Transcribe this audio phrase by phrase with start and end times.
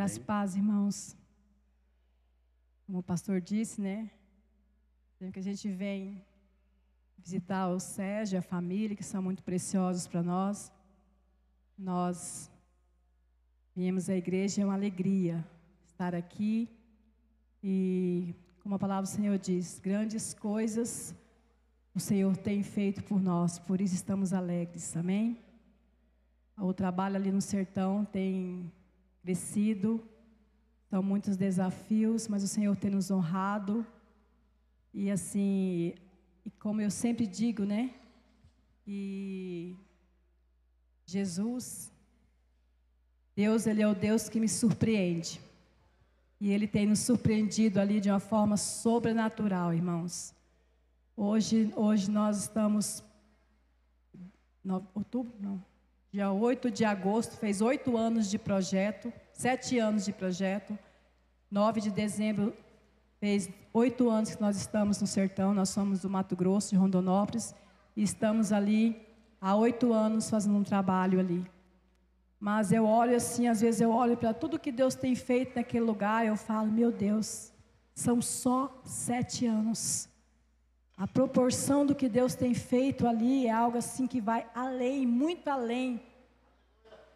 [0.00, 1.14] Graças paz, irmãos.
[2.86, 4.10] Como o pastor disse, né?
[5.18, 6.24] Sempre que a gente vem
[7.18, 10.72] visitar o Sérgio, a família, que são muito preciosos para nós,
[11.76, 12.50] nós
[13.76, 15.46] viemos à igreja, é uma alegria
[15.84, 16.66] estar aqui
[17.62, 21.14] e, como a palavra do Senhor diz, grandes coisas
[21.94, 25.38] o Senhor tem feito por nós, por isso estamos alegres, amém?
[26.56, 28.72] O trabalho ali no sertão tem
[29.22, 30.02] crescido,
[30.88, 33.86] são muitos desafios, mas o Senhor tem nos honrado.
[34.92, 35.94] E assim,
[36.44, 37.94] e como eu sempre digo, né?
[38.86, 39.76] E
[41.06, 41.92] Jesus,
[43.36, 45.40] Deus, Ele é o Deus que me surpreende.
[46.40, 50.34] E Ele tem nos surpreendido ali de uma forma sobrenatural, irmãos.
[51.16, 53.04] Hoje, hoje nós estamos.
[54.64, 55.32] No, outubro?
[55.38, 55.69] Não.
[56.12, 60.76] Dia 8 de agosto, fez oito anos de projeto, sete anos de projeto.
[61.48, 62.52] 9 de dezembro,
[63.20, 67.54] fez oito anos que nós estamos no sertão, nós somos do Mato Grosso, de Rondonópolis,
[67.96, 69.00] e estamos ali
[69.40, 71.48] há oito anos fazendo um trabalho ali.
[72.40, 75.84] Mas eu olho assim, às vezes eu olho para tudo que Deus tem feito naquele
[75.84, 77.52] lugar, eu falo, meu Deus,
[77.94, 80.08] são só sete anos.
[81.00, 85.48] A proporção do que Deus tem feito ali é algo assim que vai além, muito
[85.48, 85.98] além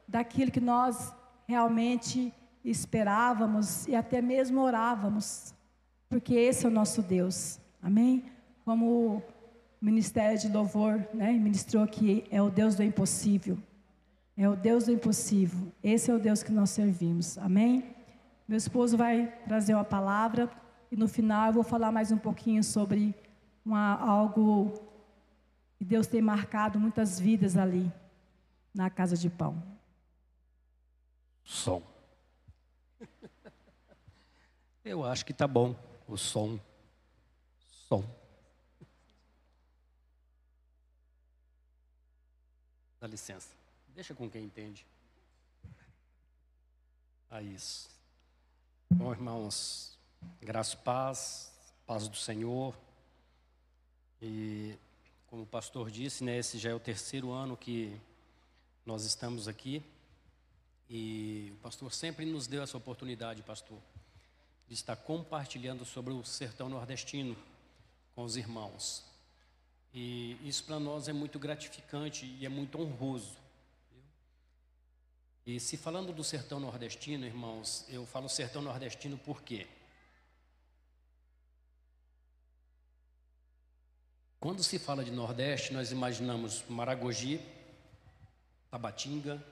[0.09, 1.13] daquilo que nós
[1.47, 2.33] realmente
[2.65, 5.55] esperávamos e até mesmo orávamos,
[6.09, 7.61] porque esse é o nosso Deus.
[7.83, 8.25] Amém?
[8.65, 9.23] Como o
[9.83, 13.59] ministério de louvor, né, ministrou aqui, é o Deus do impossível.
[14.35, 15.71] É o Deus do impossível.
[15.83, 17.37] Esse é o Deus que nós servimos.
[17.37, 17.85] Amém?
[18.49, 20.51] Meu esposo vai trazer uma palavra
[20.91, 23.15] e no final eu vou falar mais um pouquinho sobre
[23.65, 24.73] uma, algo
[25.77, 27.91] que Deus tem marcado muitas vidas ali,
[28.75, 29.63] na casa de pão.
[31.45, 31.83] Som.
[34.85, 35.75] Eu acho que tá bom
[36.07, 36.59] o som.
[37.89, 38.05] Som.
[43.01, 43.55] Dá licença.
[43.95, 44.87] Deixa com quem entende.
[47.31, 47.89] A isso.
[48.91, 49.99] Bom, irmãos,
[50.41, 51.53] graça e paz,
[51.87, 52.75] paz do Senhor.
[54.27, 54.75] E
[55.27, 57.95] como o pastor disse, né, esse já é o terceiro ano que
[58.87, 59.83] nós estamos aqui.
[60.89, 63.77] E o pastor sempre nos deu essa oportunidade, pastor,
[64.67, 67.37] de estar compartilhando sobre o sertão nordestino
[68.15, 69.05] com os irmãos.
[69.93, 73.37] E isso para nós é muito gratificante e é muito honroso.
[75.47, 79.67] E se falando do sertão nordestino, irmãos, eu falo sertão nordestino por quê?
[84.45, 87.41] Quando se fala de Nordeste, nós imaginamos Maragogi,
[88.71, 89.43] Tabatinga,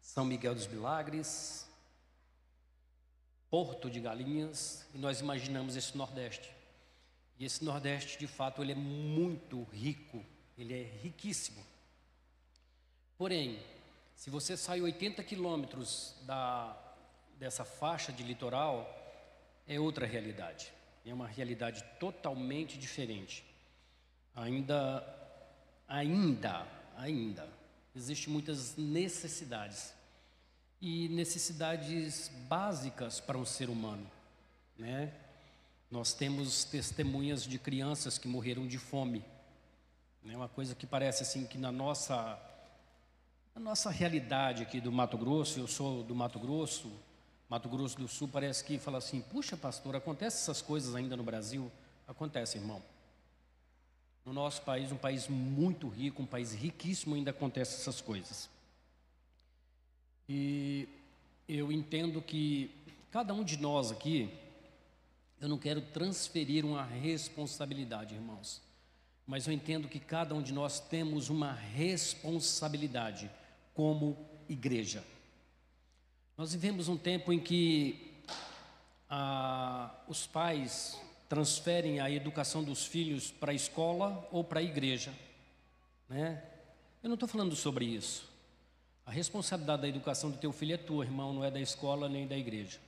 [0.00, 1.68] São Miguel dos Milagres,
[3.50, 6.50] Porto de Galinhas, e nós imaginamos esse Nordeste.
[7.38, 10.24] E esse Nordeste, de fato, ele é muito rico,
[10.56, 11.62] ele é riquíssimo.
[13.18, 13.62] Porém,
[14.16, 16.14] se você sai 80 quilômetros
[17.38, 18.88] dessa faixa de litoral,
[19.66, 20.72] é outra realidade.
[21.04, 23.47] É uma realidade totalmente diferente
[24.38, 25.04] ainda,
[25.86, 26.66] ainda,
[26.96, 27.48] ainda,
[27.94, 29.92] existem muitas necessidades.
[30.80, 34.08] E necessidades básicas para um ser humano,
[34.78, 35.12] né?
[35.90, 39.24] Nós temos testemunhas de crianças que morreram de fome.
[40.22, 40.36] Né?
[40.36, 42.38] uma coisa que parece assim que na nossa
[43.54, 46.92] na nossa realidade aqui do Mato Grosso, eu sou do Mato Grosso,
[47.48, 51.24] Mato Grosso do Sul, parece que fala assim: "Puxa, pastor, acontece essas coisas ainda no
[51.24, 51.72] Brasil?"
[52.06, 52.80] Acontece, irmão.
[54.28, 58.50] No nosso país, um país muito rico, um país riquíssimo, ainda acontecem essas coisas.
[60.28, 60.86] E
[61.48, 62.70] eu entendo que
[63.10, 64.30] cada um de nós aqui,
[65.40, 68.60] eu não quero transferir uma responsabilidade, irmãos,
[69.26, 73.30] mas eu entendo que cada um de nós temos uma responsabilidade
[73.72, 74.14] como
[74.46, 75.02] igreja.
[76.36, 78.12] Nós vivemos um tempo em que
[79.08, 85.12] ah, os pais transferem a educação dos filhos para a escola ou para a igreja.
[86.08, 86.42] Né?
[87.02, 88.26] Eu não estou falando sobre isso.
[89.04, 92.26] A responsabilidade da educação do teu filho é tua, irmão, não é da escola nem
[92.26, 92.78] da igreja.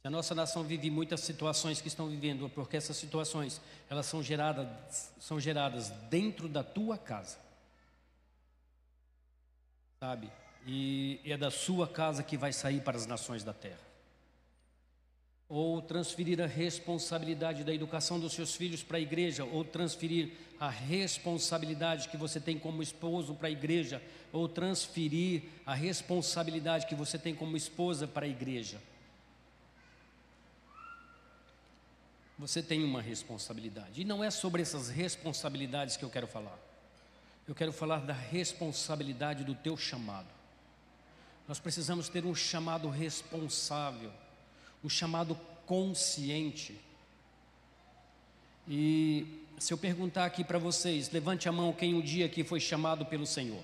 [0.00, 4.22] Se a nossa nação vive muitas situações que estão vivendo, porque essas situações elas são
[4.22, 7.38] geradas, são geradas dentro da tua casa,
[9.98, 10.30] sabe?
[10.66, 13.89] E é da sua casa que vai sair para as nações da terra.
[15.50, 20.30] Ou transferir a responsabilidade da educação dos seus filhos para a igreja, ou transferir
[20.60, 24.00] a responsabilidade que você tem como esposo para a igreja,
[24.32, 28.80] ou transferir a responsabilidade que você tem como esposa para a igreja.
[32.38, 36.58] Você tem uma responsabilidade, e não é sobre essas responsabilidades que eu quero falar.
[37.48, 40.28] Eu quero falar da responsabilidade do teu chamado.
[41.48, 44.12] Nós precisamos ter um chamado responsável
[44.82, 45.34] o chamado
[45.66, 46.78] consciente.
[48.66, 52.60] E se eu perguntar aqui para vocês, levante a mão quem um dia aqui foi
[52.60, 53.62] chamado pelo Senhor.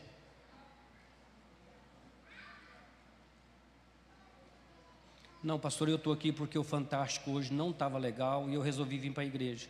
[5.42, 8.98] Não, pastor, eu estou aqui porque o Fantástico hoje não estava legal e eu resolvi
[8.98, 9.68] vir para a igreja.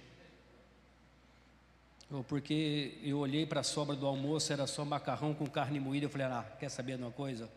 [2.11, 6.07] Ou porque eu olhei para a sobra do almoço, era só macarrão com carne moída.
[6.07, 7.51] Eu falei, ah, quer saber de uma coisa?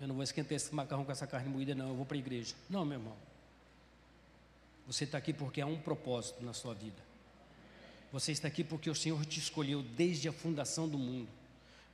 [0.00, 1.88] Eu não vou esquentar esse macarrão com essa carne moída, não.
[1.88, 2.54] Eu vou para a igreja.
[2.68, 3.16] Não, meu irmão.
[4.86, 7.02] Você está aqui porque há um propósito na sua vida.
[8.12, 11.28] Você está aqui porque o Senhor te escolheu desde a fundação do mundo.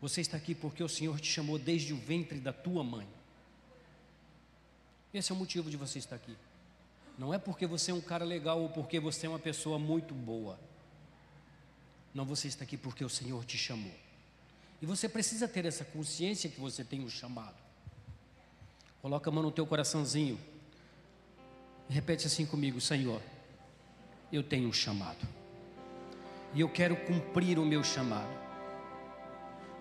[0.00, 3.06] Você está aqui porque o Senhor te chamou desde o ventre da tua mãe.
[5.12, 6.36] Esse é o motivo de você estar aqui.
[7.18, 10.14] Não é porque você é um cara legal ou porque você é uma pessoa muito
[10.14, 10.58] boa.
[12.14, 13.94] Não, você está aqui porque o Senhor te chamou.
[14.80, 17.59] E você precisa ter essa consciência que você tem o chamado.
[19.02, 20.38] Coloca a mão no teu coraçãozinho.
[21.88, 23.20] Repete assim comigo, Senhor.
[24.32, 25.26] Eu tenho um chamado.
[26.54, 28.38] E eu quero cumprir o meu chamado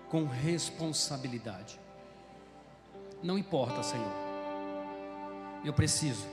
[0.08, 1.78] com responsabilidade.
[3.22, 4.12] Não importa, Senhor.
[5.64, 6.26] Eu preciso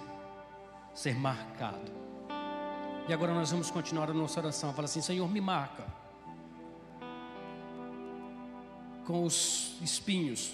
[0.94, 1.92] ser marcado.
[3.07, 4.74] E agora nós vamos continuar a nossa oração.
[4.74, 5.86] Fala assim: Senhor, me marca
[9.06, 10.54] com os espinhos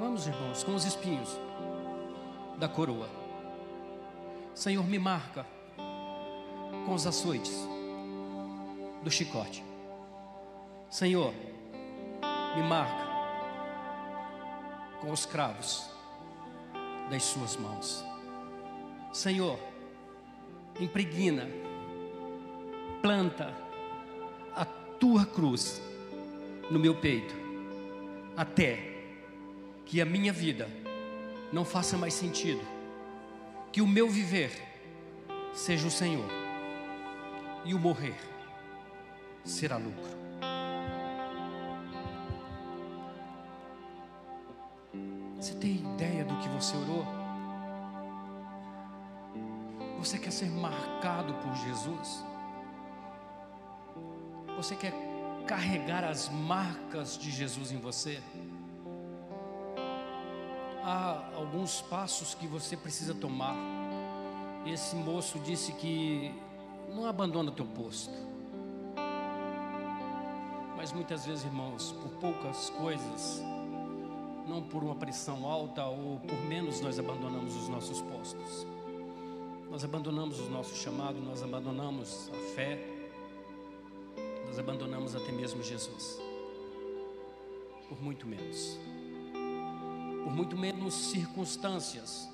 [0.00, 1.40] Vamos, irmãos, com os espinhos
[2.56, 3.08] da coroa.
[4.54, 5.44] Senhor, me marca
[6.86, 7.66] com os açoites
[9.02, 9.64] do chicote.
[10.88, 11.34] Senhor,
[12.54, 13.08] me marca
[15.00, 15.90] com os cravos
[17.10, 18.04] das suas mãos.
[19.12, 19.58] Senhor,
[20.78, 21.48] impregna,
[23.02, 23.52] planta
[24.54, 25.82] a tua cruz
[26.70, 27.34] no meu peito,
[28.36, 28.87] até
[29.88, 30.68] que a minha vida
[31.50, 32.60] não faça mais sentido,
[33.72, 34.52] que o meu viver
[35.54, 36.28] seja o Senhor
[37.64, 38.14] e o morrer
[39.42, 40.18] será lucro.
[45.40, 47.06] Você tem ideia do que você orou?
[50.00, 52.22] Você quer ser marcado por Jesus?
[54.54, 54.92] Você quer
[55.46, 58.22] carregar as marcas de Jesus em você?
[60.88, 63.54] Há alguns passos que você precisa tomar.
[64.66, 66.34] Esse moço disse que
[66.94, 68.14] não abandona teu posto.
[70.76, 73.42] Mas muitas vezes, irmãos, por poucas coisas,
[74.46, 78.66] não por uma pressão alta ou por menos, nós abandonamos os nossos postos.
[79.70, 82.78] Nós abandonamos o nosso chamado, nós abandonamos a fé,
[84.46, 86.18] nós abandonamos até mesmo Jesus.
[87.88, 88.78] Por muito menos
[90.28, 92.28] por muito menos circunstâncias,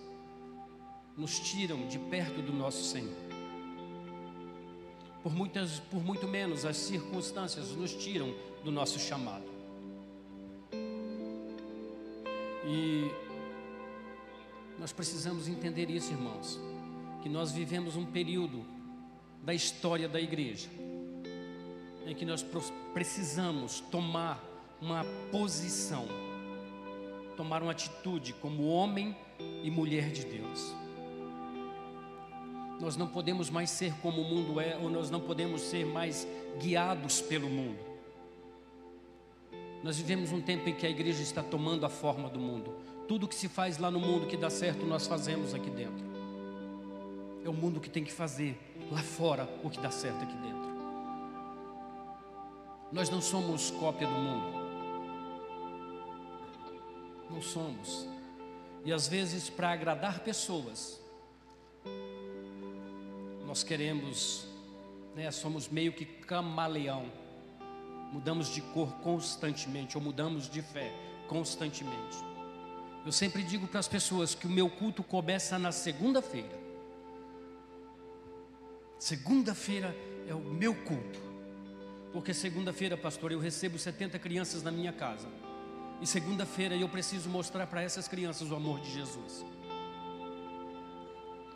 [1.17, 3.15] nos tiram de perto do nosso Senhor.
[5.23, 9.45] Por, muitas, por muito menos as circunstâncias nos tiram do nosso chamado.
[12.67, 13.13] E
[14.77, 16.59] nós precisamos entender isso, irmãos,
[17.23, 18.67] que nós vivemos um período
[19.41, 20.69] da história da igreja
[22.05, 22.45] em que nós
[22.93, 24.43] precisamos tomar
[24.81, 26.24] uma posição
[27.37, 29.17] tomar uma atitude como homem
[29.63, 30.75] e mulher de Deus.
[32.81, 36.27] Nós não podemos mais ser como o mundo é, ou nós não podemos ser mais
[36.59, 37.79] guiados pelo mundo.
[39.83, 42.75] Nós vivemos um tempo em que a igreja está tomando a forma do mundo.
[43.07, 46.05] Tudo que se faz lá no mundo que dá certo, nós fazemos aqui dentro.
[47.45, 48.59] É o mundo que tem que fazer
[48.91, 50.75] lá fora o que dá certo aqui dentro.
[52.91, 54.64] Nós não somos cópia do mundo.
[57.31, 58.07] Não somos.
[58.85, 61.01] E às vezes, para agradar pessoas,
[63.47, 64.47] nós queremos,
[65.15, 67.11] né, somos meio que camaleão.
[68.13, 70.93] Mudamos de cor constantemente, ou mudamos de fé
[71.29, 72.17] constantemente.
[73.05, 76.59] Eu sempre digo para as pessoas que o meu culto começa na segunda-feira.
[78.99, 79.95] Segunda-feira
[80.27, 81.21] é o meu culto.
[82.13, 85.29] Porque segunda-feira, pastor, eu recebo 70 crianças na minha casa.
[86.05, 89.43] E segunda-feira eu preciso mostrar para essas crianças o amor de Jesus.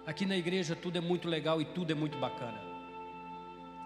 [0.06, 2.58] Aqui na igreja tudo é muito legal e tudo é muito bacana.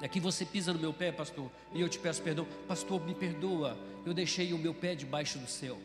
[0.00, 2.46] Aqui você pisa no meu pé, pastor, e eu te peço perdão.
[2.68, 3.76] Pastor, me perdoa,
[4.06, 5.80] eu deixei o meu pé debaixo do céu.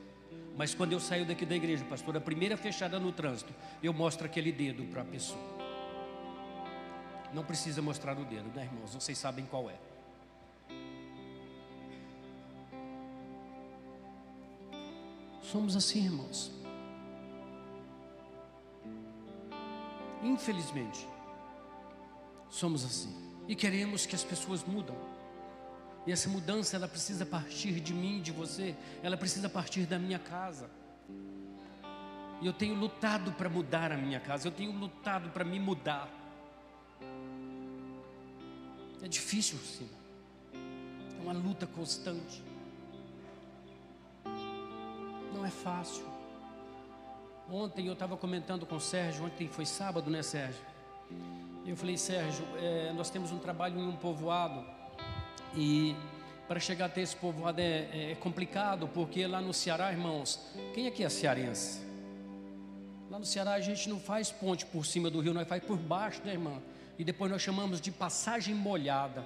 [0.55, 4.27] Mas quando eu saio daqui da igreja, pastor, a primeira fechada no trânsito, eu mostro
[4.27, 5.41] aquele dedo para a pessoa.
[7.33, 8.93] Não precisa mostrar o dedo, né, irmãos?
[8.93, 9.96] Vocês sabem qual é.
[15.51, 16.51] Somos assim, irmãos.
[20.21, 21.07] Infelizmente,
[22.49, 23.15] somos assim.
[23.47, 24.95] E queremos que as pessoas mudam.
[26.05, 28.75] E essa mudança, ela precisa partir de mim, de você.
[29.01, 30.69] Ela precisa partir da minha casa.
[32.41, 34.49] E eu tenho lutado para mudar a minha casa.
[34.49, 36.09] Eu tenho lutado para me mudar.
[39.01, 39.89] É difícil, sim.
[40.53, 42.46] É uma luta constante.
[45.47, 46.05] É fácil.
[47.49, 50.61] Ontem eu estava comentando com o Sérgio, ontem foi sábado, né, Sérgio?
[51.65, 54.65] Eu falei, Sérgio, é, nós temos um trabalho em um povoado
[55.55, 55.95] e
[56.47, 60.39] para chegar até esse povoado é, é, complicado, porque lá no Ceará, irmãos,
[60.73, 61.81] quem aqui é cearense?
[63.09, 65.77] Lá no Ceará a gente não faz ponte por cima do rio, nós faz por
[65.77, 66.61] baixo, né, irmão?
[66.99, 69.23] E depois nós chamamos de passagem molhada,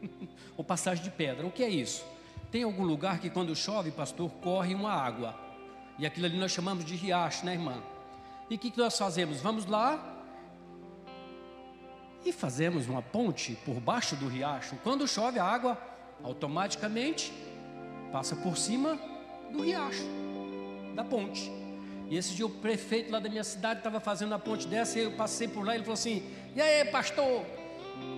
[0.56, 1.46] ou passagem de pedra.
[1.46, 2.04] O que é isso?
[2.50, 5.43] Tem algum lugar que quando chove, pastor, corre uma água.
[5.98, 7.82] E aquilo ali nós chamamos de riacho, né, irmã?
[8.50, 9.40] E o que, que nós fazemos?
[9.40, 10.12] Vamos lá
[12.24, 14.76] e fazemos uma ponte por baixo do riacho.
[14.82, 15.78] Quando chove, a água
[16.22, 17.32] automaticamente
[18.10, 18.98] passa por cima
[19.52, 20.04] do riacho,
[20.94, 21.50] da ponte.
[22.08, 25.02] E esse dia o prefeito lá da minha cidade estava fazendo a ponte dessa, e
[25.02, 26.22] eu passei por lá e ele falou assim:
[26.54, 27.44] E aí, pastor?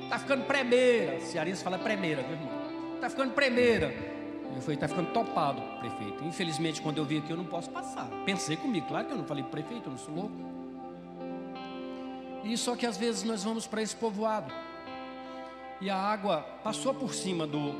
[0.08, 1.20] Tá ficando premeira.
[1.20, 2.98] Cearense fala premeira, viu, irmão?
[3.00, 4.15] Tá ficando premeira.
[4.54, 6.24] Eu falei, está ficando topado, prefeito.
[6.24, 8.08] Infelizmente, quando eu vim aqui, eu não posso passar.
[8.24, 10.34] Pensei comigo, claro que eu não falei prefeito, eu não sou louco.
[12.44, 14.52] E só que às vezes nós vamos para esse povoado.
[15.80, 17.74] E a água passou por cima do,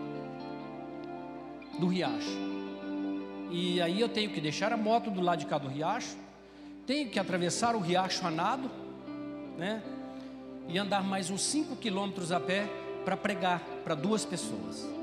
[1.79, 2.37] do riacho.
[3.51, 6.17] E aí eu tenho que deixar a moto do lado de cá do riacho.
[6.87, 8.71] Tenho que atravessar o riacho a nado,
[9.57, 9.83] né?
[10.69, 12.69] E andar mais uns 5 quilômetros a pé
[13.05, 14.96] para pregar para duas pessoas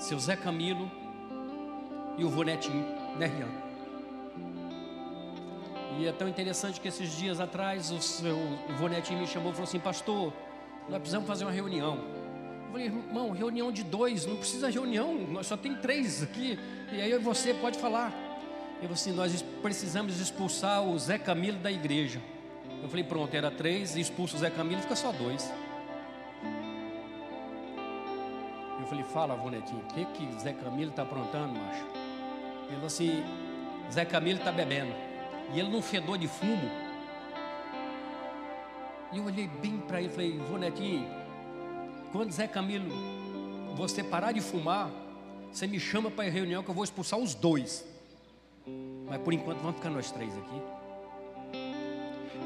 [0.00, 0.90] seu Zé Camilo
[2.18, 2.84] e o vô Netinho,
[3.18, 3.70] né, Rian?
[5.98, 9.64] E é tão interessante que esses dias atrás o, seu, o me chamou e falou
[9.64, 10.32] assim: Pastor,
[10.88, 11.98] nós precisamos fazer uma reunião.
[12.66, 16.58] Eu falei, irmão, reunião de dois, não precisa reunião, nós só tem três aqui.
[16.92, 18.12] E aí você pode falar.
[18.76, 22.20] Eu falei assim: Nós precisamos expulsar o Zé Camilo da igreja.
[22.82, 25.52] Eu falei, pronto, era três, expulsa o Zé Camilo, fica só dois.
[28.90, 31.86] Falei, fala, Vonetinho, o que que Zé Camilo está aprontando, macho?
[32.64, 33.24] Ele falou assim,
[33.90, 34.92] Zé Camilo está bebendo.
[35.54, 36.68] E ele não fedor de fumo.
[39.12, 41.08] E eu olhei bem para ele e falei, Vonetinho,
[42.10, 42.90] quando Zé Camilo,
[43.76, 44.90] você parar de fumar,
[45.52, 47.86] você me chama para a reunião que eu vou expulsar os dois.
[49.08, 50.62] Mas por enquanto vamos ficar nós três aqui.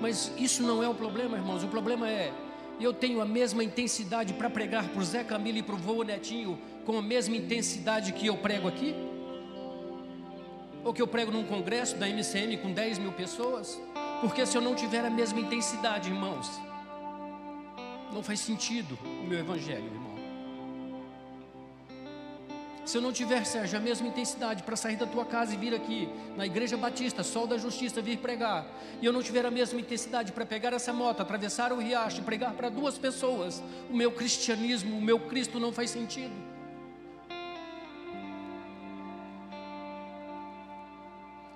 [0.01, 1.63] Mas isso não é o problema, irmãos.
[1.63, 2.33] O problema é
[2.81, 6.03] eu tenho a mesma intensidade para pregar para o Zé Camilo e para o vô
[6.03, 8.95] Netinho, com a mesma intensidade que eu prego aqui?
[10.85, 13.81] Ou que eu prego num congresso da MCM com 10 mil pessoas?
[14.21, 16.51] Porque se eu não tiver a mesma intensidade, irmãos,
[18.13, 20.04] não faz sentido o meu evangelho.
[22.85, 25.75] Se eu não tiver, Sérgio, a mesma intensidade para sair da tua casa e vir
[25.75, 28.67] aqui na Igreja Batista, Sol da Justiça, vir pregar,
[29.01, 32.25] e eu não tiver a mesma intensidade para pegar essa moto, atravessar o riacho e
[32.25, 36.35] pregar para duas pessoas, o meu cristianismo, o meu Cristo não faz sentido.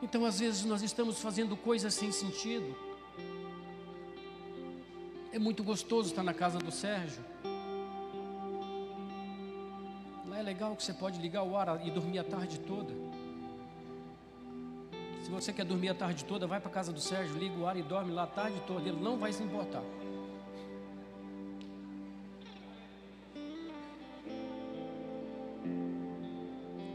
[0.00, 2.75] Então, às vezes, nós estamos fazendo coisas sem sentido.
[5.30, 7.23] É muito gostoso estar na casa do Sérgio
[10.38, 12.95] é legal que você pode ligar o ar e dormir a tarde toda.
[15.25, 17.76] Se você quer dormir a tarde toda, vai para casa do Sérgio, liga o ar
[17.76, 18.88] e dorme lá a tarde toda.
[18.88, 19.83] Ele não vai se importar.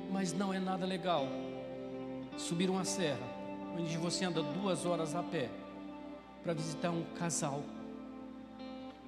[0.10, 1.28] Mas não é nada legal
[2.38, 3.28] subir uma serra,
[3.78, 5.50] onde você anda duas horas a pé,
[6.42, 7.62] para visitar um casal.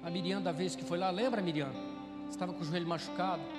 [0.04, 1.72] A Miriam, da vez que foi lá, lembra, Miriam?
[2.28, 3.55] Estava com o joelho machucado.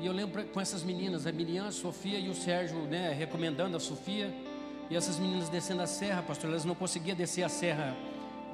[0.00, 3.76] E eu lembro com essas meninas, a Miriam, a Sofia e o Sérgio, né, recomendando
[3.76, 4.34] a Sofia.
[4.88, 7.94] E essas meninas descendo a serra, pastor, elas não conseguiam descer a serra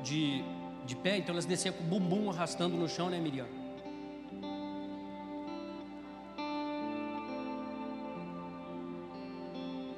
[0.03, 0.43] de,
[0.85, 3.47] de pé, então elas desciam com o bumbum arrastando no chão, né, Miriam?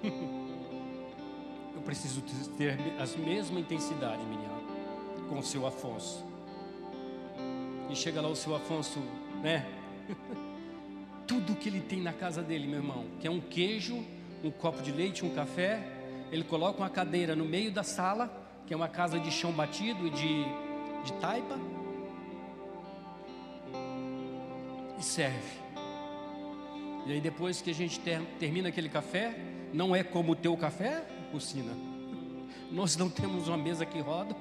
[1.89, 2.21] preciso
[2.59, 6.23] ter a mesma intensidade, Miriam, com o seu Afonso.
[7.89, 9.01] E chega lá o seu Afonso,
[9.43, 9.67] né?
[11.29, 14.05] Tudo que ele tem na casa dele, meu irmão, que é um queijo,
[14.43, 15.81] um copo de leite, um café,
[16.33, 18.33] ele coloca uma cadeira no meio da sala,
[18.67, 20.45] que é uma casa de chão batido e de,
[21.05, 21.59] de taipa,
[24.99, 25.59] e serve.
[27.07, 29.39] E aí depois que a gente ter, termina aquele café,
[29.73, 31.73] não é como o teu café, Lucina.
[32.73, 34.35] Nós não temos uma mesa que roda.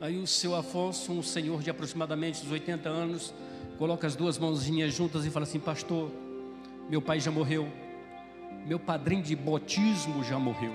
[0.00, 3.34] Aí o seu Afonso, um senhor de aproximadamente uns 80 anos,
[3.76, 6.10] coloca as duas mãozinhas juntas e fala assim: Pastor,
[6.88, 7.68] meu pai já morreu,
[8.66, 10.72] meu padrinho de botismo já morreu,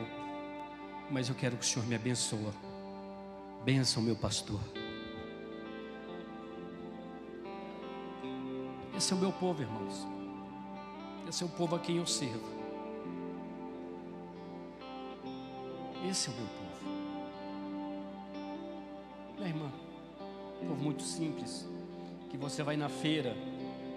[1.10, 2.40] mas eu quero que o Senhor me abençoe.
[3.64, 4.60] Benção, meu pastor.
[8.98, 10.08] Esse é o meu povo, irmãos.
[11.28, 12.46] Esse é o povo a quem eu sirvo.
[16.10, 16.62] Esse é o meu povo.
[19.38, 19.72] Minha irmã,
[20.62, 21.68] um povo muito simples,
[22.32, 23.36] que você vai na feira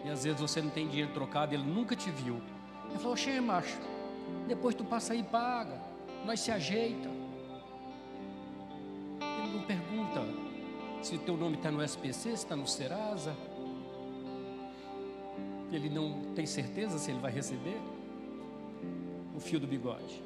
[0.05, 2.43] e às vezes você não tem dinheiro trocado, ele nunca te viu.
[2.91, 3.79] Ele falou, cheia macho,
[4.47, 5.81] depois tu passa aí e paga,
[6.27, 7.09] nós se ajeita.
[9.21, 10.21] Ele não pergunta
[11.01, 13.35] se teu nome está no SPC, se está no Serasa
[15.77, 17.81] ele não tem certeza se ele vai receber
[19.35, 20.23] o fio do bigode.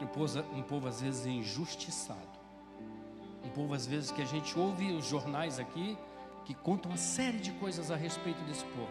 [0.00, 2.33] Um povo, um povo às vezes injustiçado.
[3.54, 5.96] Povo às vezes que a gente ouve os jornais aqui
[6.44, 8.90] que contam uma série de coisas a respeito desse povo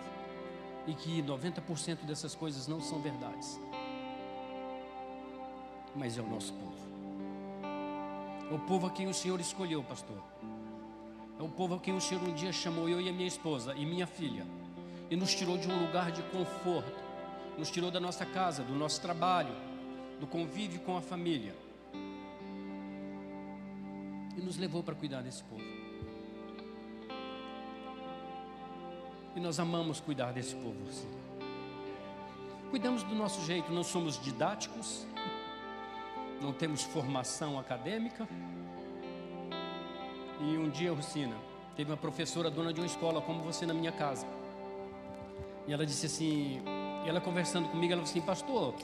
[0.88, 3.60] e que 90% dessas coisas não são verdades.
[5.96, 6.84] Mas é o nosso povo.
[8.50, 10.22] É o povo a quem o Senhor escolheu, pastor.
[11.40, 13.74] É o povo a quem o Senhor um dia chamou, eu e a minha esposa
[13.76, 14.46] e minha filha,
[15.10, 17.04] e nos tirou de um lugar de conforto,
[17.58, 19.56] nos tirou da nossa casa, do nosso trabalho,
[20.20, 21.56] do convívio com a família,
[24.38, 25.64] e nos levou para cuidar desse povo.
[29.36, 30.92] E nós amamos cuidar desse povo.
[30.92, 31.10] Sim.
[32.70, 35.06] Cuidamos do nosso jeito, não somos didáticos,
[36.42, 38.28] não temos formação acadêmica
[40.46, 41.36] e um dia, Rocina,
[41.76, 44.28] teve uma professora dona de uma escola como você na minha casa.
[45.66, 46.62] E ela disse assim,
[47.06, 48.76] ela conversando comigo, ela falou assim, pastor,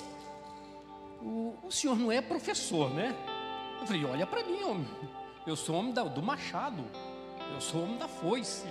[1.22, 3.14] o, o senhor não é professor, né?
[3.82, 4.88] Eu falei, olha para mim, homem.
[5.46, 6.84] Eu sou homem do machado.
[7.54, 8.68] Eu sou homem da foice.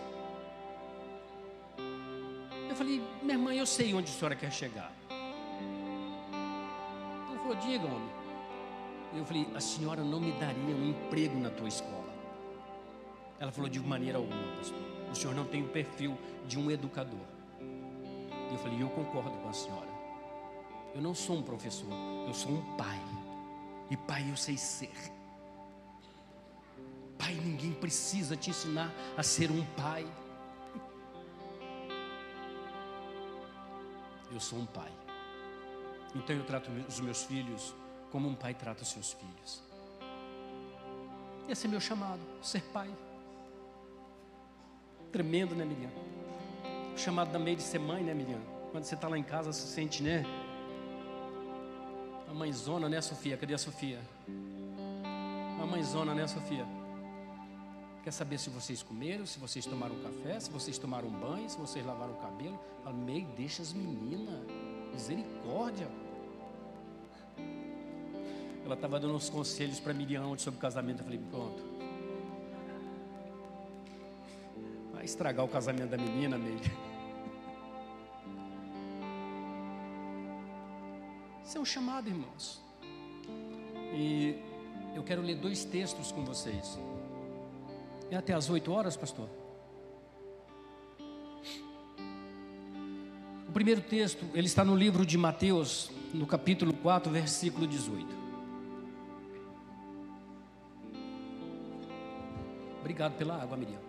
[2.69, 4.93] Eu falei, minha irmã, eu sei onde a senhora quer chegar.
[7.29, 8.11] Ela falou, diga, homem.
[9.15, 12.13] Eu falei, a senhora não me daria um emprego na tua escola.
[13.41, 14.79] Ela falou de maneira alguma, pastor.
[15.11, 17.27] O senhor não tem o perfil de um educador.
[18.51, 19.89] Eu falei, eu concordo com a senhora.
[20.95, 21.89] Eu não sou um professor,
[22.27, 23.01] eu sou um pai.
[23.91, 25.18] E pai eu sei ser.
[27.29, 30.07] Pai, ninguém precisa te ensinar a ser um pai.
[34.33, 34.91] Eu sou um pai.
[36.15, 37.75] Então eu trato os meus filhos
[38.11, 39.63] como um pai trata os seus filhos.
[41.47, 42.91] Esse é meu chamado, ser pai.
[45.13, 45.91] Tremendo, né, Miriam?
[46.95, 48.41] O chamado da meia de ser mãe, né, Miriam?
[48.73, 50.25] Quando você está lá em casa, se sente, né?
[52.27, 53.37] A mãezona, né, Sofia?
[53.37, 54.01] Cadê a Sofia?
[55.63, 56.78] A mãezona, né, Sofia?
[58.09, 61.85] Quer saber se vocês comeram, se vocês tomaram café, se vocês tomaram banho, se vocês
[61.85, 62.59] lavaram o cabelo?
[62.83, 62.97] Fala,
[63.37, 64.47] deixa as meninas.
[64.95, 65.87] Misericórdia.
[68.65, 71.01] Ela estava dando uns conselhos para Miriam sobre o casamento.
[71.01, 71.63] Eu falei, pronto.
[75.05, 76.59] estragar o casamento da menina, meio.
[81.45, 82.59] Isso é um chamado, irmãos.
[83.93, 84.35] E
[84.95, 86.79] eu quero ler dois textos com vocês.
[88.11, 89.29] É até às 8 horas, pastor?
[93.49, 98.07] O primeiro texto, ele está no livro de Mateus, no capítulo 4, versículo 18.
[102.81, 103.89] Obrigado pela água, Miriam.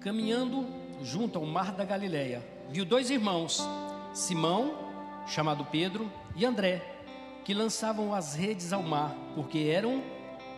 [0.00, 0.66] caminhando
[1.02, 3.60] junto ao mar da Galileia, viu dois irmãos,
[4.14, 4.74] Simão,
[5.26, 6.82] chamado Pedro, e André,
[7.44, 10.02] que lançavam as redes ao mar, porque eram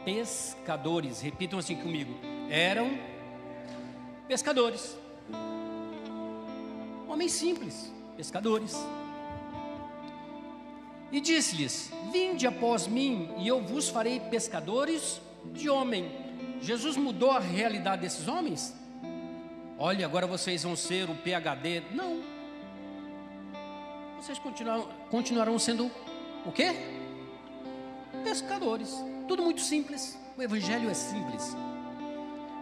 [0.05, 1.21] pescadores.
[1.21, 2.15] Repitam assim comigo:
[2.51, 2.99] eram
[4.29, 4.97] pescadores.
[7.09, 8.77] Homens simples, pescadores.
[11.11, 15.21] E disse-lhes: Vinde após mim, e eu vos farei pescadores
[15.53, 16.11] de homem.
[16.61, 18.82] Jesus mudou a realidade desses homens?
[19.85, 21.83] Olha, agora vocês vão ser o PhD.
[21.91, 22.23] Não.
[24.17, 25.91] Vocês continuarão, continuarão sendo
[26.47, 26.71] o quê?
[28.23, 28.95] Pescadores.
[29.27, 30.17] Tudo muito simples.
[30.39, 31.57] O evangelho é simples.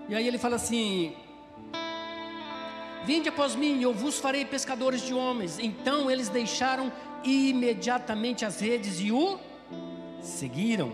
[0.09, 1.15] E aí ele fala assim:
[3.05, 5.59] Vinde após mim, eu vos farei pescadores de homens.
[5.59, 6.91] Então eles deixaram
[7.23, 9.39] imediatamente as redes e o
[10.23, 10.91] seguiram.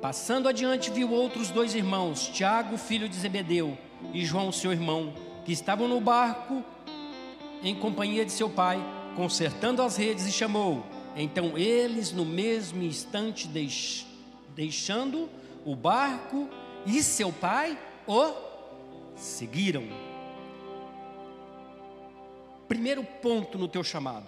[0.00, 3.76] Passando adiante, viu outros dois irmãos, Tiago, filho de Zebedeu,
[4.12, 5.12] e João, seu irmão,
[5.44, 6.62] que estavam no barco
[7.62, 8.78] em companhia de seu pai,
[9.16, 10.84] consertando as redes, e chamou.
[11.16, 14.06] Então eles, no mesmo instante, deix...
[14.54, 15.28] deixando
[15.64, 16.48] o barco
[16.84, 18.32] e seu pai, o
[19.16, 19.84] seguiram.
[22.68, 24.26] Primeiro ponto no teu chamado: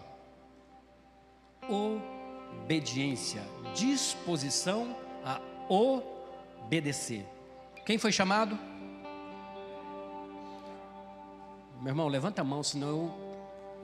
[1.69, 3.43] obediência,
[3.75, 7.27] disposição a obedecer.
[7.85, 8.59] Quem foi chamado?
[11.87, 13.15] Meu irmão, levanta a mão, senão eu,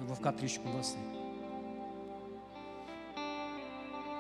[0.01, 0.99] eu vou ficar triste com você.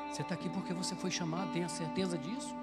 [0.08, 2.54] Você está aqui porque você foi chamado, tenha certeza disso?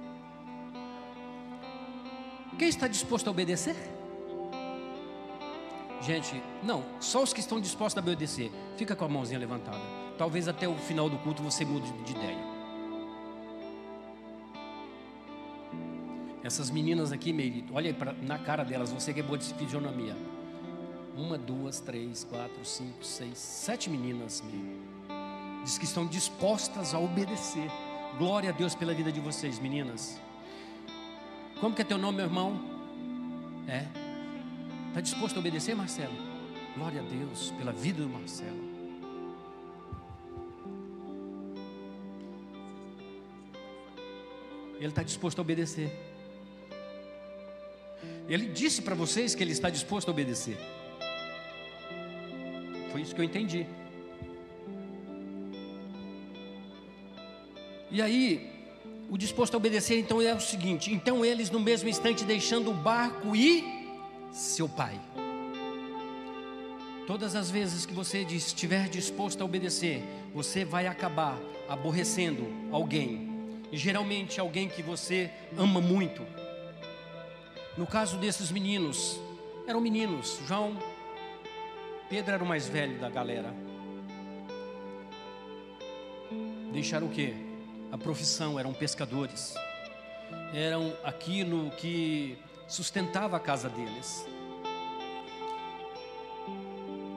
[2.57, 3.75] Quem está disposto a obedecer?
[5.99, 8.49] Gente, não, só os que estão dispostos a obedecer.
[8.77, 9.83] Fica com a mãozinha levantada.
[10.17, 12.39] Talvez até o final do culto você mude de ideia.
[16.45, 20.15] Essas meninas aqui, Meirito, olha pra, na cara delas, você que é boa de fisionomia.
[21.19, 24.89] Uma, duas, três, quatro, cinco, seis, sete meninas, Meirito.
[25.63, 27.69] Diz que estão dispostas a obedecer.
[28.17, 30.19] Glória a Deus pela vida de vocês, meninas.
[31.59, 32.59] Como que é teu nome, meu irmão?
[33.67, 33.85] É,
[34.89, 36.13] Está disposto a obedecer, Marcelo?
[36.75, 38.69] Glória a Deus pela vida do Marcelo.
[44.77, 45.91] Ele está disposto a obedecer.
[48.27, 50.57] Ele disse para vocês que ele está disposto a obedecer.
[52.91, 53.65] Foi isso que eu entendi.
[57.91, 58.49] E aí,
[59.09, 62.73] o disposto a obedecer, então é o seguinte: então eles, no mesmo instante, deixando o
[62.73, 63.63] barco e
[64.31, 64.99] seu pai.
[67.07, 73.27] Todas as vezes que você estiver disposto a obedecer, você vai acabar aborrecendo alguém,
[73.71, 76.23] e geralmente alguém que você ama muito.
[77.75, 79.19] No caso desses meninos,
[79.65, 80.77] eram meninos, João,
[82.09, 83.53] Pedro era o mais velho da galera.
[86.73, 87.35] Deixaram o que?
[87.91, 89.53] A profissão, eram pescadores,
[90.51, 92.35] eram aquilo que
[92.67, 94.27] sustentava a casa deles.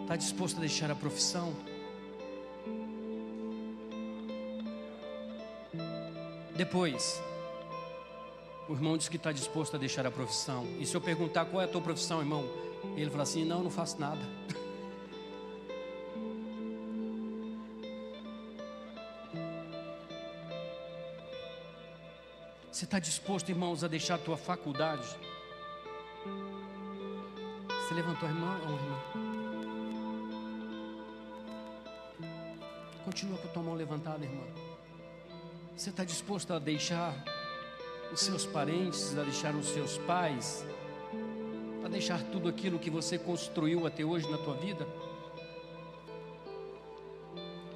[0.03, 1.55] Está disposto a deixar a profissão?
[6.55, 7.19] Depois,
[8.69, 10.67] o irmão diz que está disposto a deixar a profissão.
[10.79, 12.45] E se eu perguntar qual é a tua profissão, irmão?
[12.95, 14.21] Ele fala assim: Não, não faço nada.
[22.83, 25.07] Você está disposto, irmãos, a deixar a tua faculdade?
[27.69, 28.99] Você levantou a irmã ou irmã?
[33.05, 34.43] Continua com a tua mão levantada, irmã.
[35.77, 37.15] Você está disposto a deixar
[38.13, 40.67] os seus parentes, a deixar os seus pais,
[41.85, 44.89] a deixar tudo aquilo que você construiu até hoje na tua vida?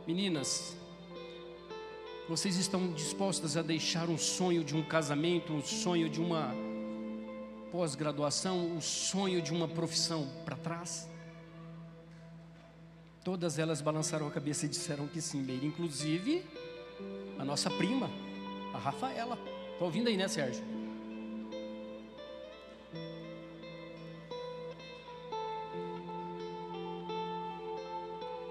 [0.04, 0.75] Meninas,
[2.28, 6.52] vocês estão dispostas a deixar um sonho de um casamento, um sonho de uma
[7.70, 11.08] pós-graduação, o sonho de uma profissão para trás?
[13.22, 15.66] Todas elas balançaram a cabeça e disseram que sim, Meire.
[15.66, 16.44] Inclusive
[17.38, 18.10] a nossa prima,
[18.74, 19.38] a Rafaela.
[19.72, 20.64] Está ouvindo aí, né, Sérgio?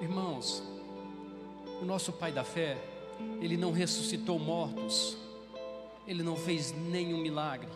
[0.02, 0.64] Irmãos,
[1.82, 2.78] o nosso pai da fé,
[3.42, 5.18] ele não ressuscitou mortos,
[6.08, 7.70] ele não fez nenhum milagre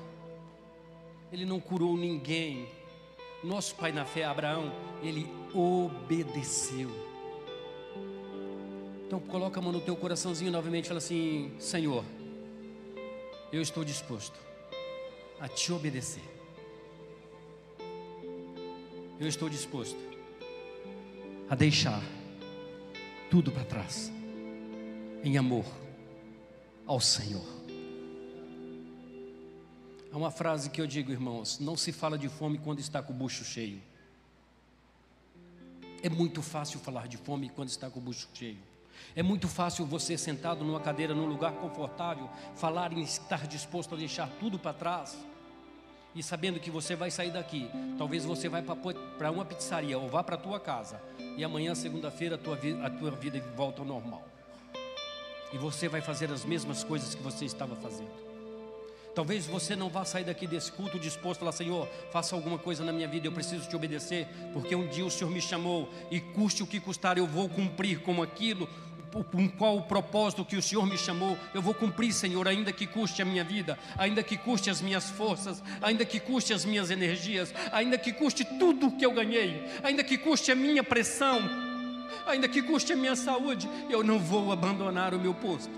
[1.32, 2.68] ele não curou ninguém.
[3.44, 4.72] Nosso pai na fé, Abraão,
[5.02, 6.90] ele obedeceu.
[9.06, 12.04] Então coloca a mão no teu coraçãozinho novamente e fala assim: Senhor,
[13.52, 14.38] eu estou disposto
[15.40, 16.24] a te obedecer.
[19.20, 20.00] Eu estou disposto
[21.50, 22.02] a deixar
[23.30, 24.12] tudo para trás,
[25.24, 25.66] em amor
[26.86, 27.60] ao Senhor.
[30.12, 33.14] Há uma frase que eu digo, irmãos: não se fala de fome quando está com
[33.14, 33.82] o bucho cheio.
[36.02, 38.58] É muito fácil falar de fome quando está com o bucho cheio.
[39.16, 43.98] É muito fácil você sentado numa cadeira, num lugar confortável, falar em estar disposto a
[43.98, 45.18] deixar tudo para trás.
[46.16, 50.24] E sabendo que você vai sair daqui, talvez você vai para uma pizzaria ou vá
[50.24, 51.02] para a tua casa.
[51.38, 54.29] E amanhã, segunda-feira, a tua, a tua vida volta ao normal.
[55.52, 58.30] E você vai fazer as mesmas coisas que você estava fazendo.
[59.16, 62.84] Talvez você não vá sair daqui desse culto disposto a falar: Senhor, faça alguma coisa
[62.84, 66.20] na minha vida, eu preciso te obedecer, porque um dia o Senhor me chamou e
[66.20, 68.70] custe o que custar, eu vou cumprir com aquilo,
[69.32, 72.86] com qual o propósito que o Senhor me chamou, eu vou cumprir, Senhor, ainda que
[72.86, 76.92] custe a minha vida, ainda que custe as minhas forças, ainda que custe as minhas
[76.92, 81.42] energias, ainda que custe tudo que eu ganhei, ainda que custe a minha pressão,
[82.26, 85.72] ainda que custe a minha saúde, eu não vou abandonar o meu posto.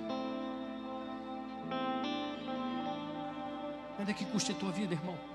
[4.00, 5.32] Ainda que custe a tua vida, irmão.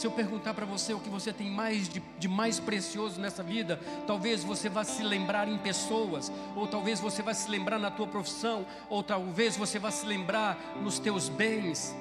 [0.00, 3.42] Se eu perguntar para você o que você tem mais de, de, mais precioso nessa
[3.42, 7.90] vida, talvez você vá se lembrar em pessoas, ou talvez você vá se lembrar na
[7.90, 11.94] tua profissão, ou talvez você vá se lembrar nos teus bens.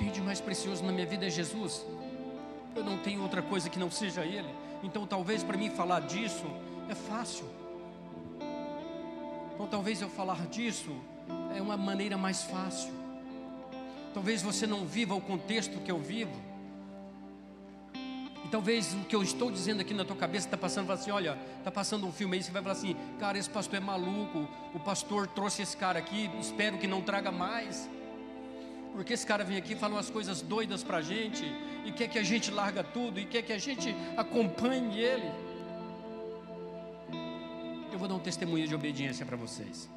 [0.00, 1.84] Tenho de mais precioso na minha vida é Jesus.
[2.74, 4.48] Eu não tenho outra coisa que não seja Ele.
[4.82, 6.46] Então, talvez para mim falar disso
[6.88, 7.44] é fácil.
[9.54, 10.90] Então, talvez eu falar disso
[11.54, 12.92] é uma maneira mais fácil.
[14.14, 16.34] Talvez você não viva o contexto que eu vivo.
[17.94, 21.38] E talvez o que eu estou dizendo aqui na tua cabeça está passando, assim, olha,
[21.58, 24.80] está passando um filme aí, você vai falar assim, cara, esse pastor é maluco, o
[24.80, 27.88] pastor trouxe esse cara aqui, espero que não traga mais.
[28.92, 31.44] Porque esse cara vem aqui e fala umas coisas doidas para a gente,
[31.84, 35.30] e quer que a gente larga tudo, e quer que a gente acompanhe ele.
[37.92, 39.88] Eu vou dar um testemunho de obediência para vocês.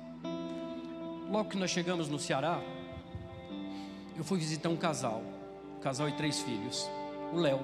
[1.30, 2.62] Logo que nós chegamos no Ceará,
[4.16, 5.24] eu fui visitar um casal,
[5.78, 6.90] um casal e três filhos,
[7.34, 7.60] o Léo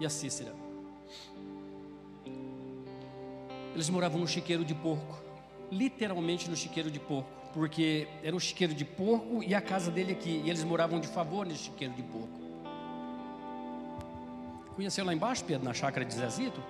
[0.00, 0.54] e a Cícera.
[3.74, 5.23] Eles moravam no chiqueiro de porco,
[5.70, 10.12] literalmente no chiqueiro de porco, porque era um chiqueiro de porco e a casa dele
[10.12, 12.44] aqui, e eles moravam de favor nesse chiqueiro de porco.
[14.74, 16.60] Conheceu lá embaixo, Pedro, na chácara de Zezito?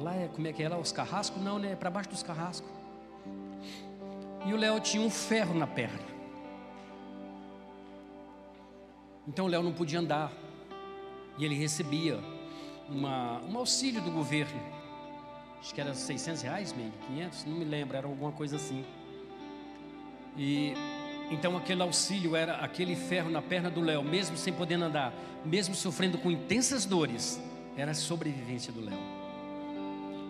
[0.00, 1.42] Lá é, como é que é lá, os carrascos?
[1.42, 1.72] Não, né?
[1.72, 2.70] É para baixo dos carrascos.
[4.46, 6.14] E o Léo tinha um ferro na perna.
[9.26, 10.32] Então o Léo não podia andar.
[11.38, 12.20] E ele recebia
[12.88, 14.60] uma, um auxílio do governo.
[15.64, 18.84] Acho que era 600 reais, meio, 500, não me lembro, era alguma coisa assim.
[20.36, 20.74] E
[21.30, 25.74] então aquele auxílio era aquele ferro na perna do Léo, mesmo sem poder andar, mesmo
[25.74, 27.40] sofrendo com intensas dores,
[27.78, 28.98] era a sobrevivência do Léo.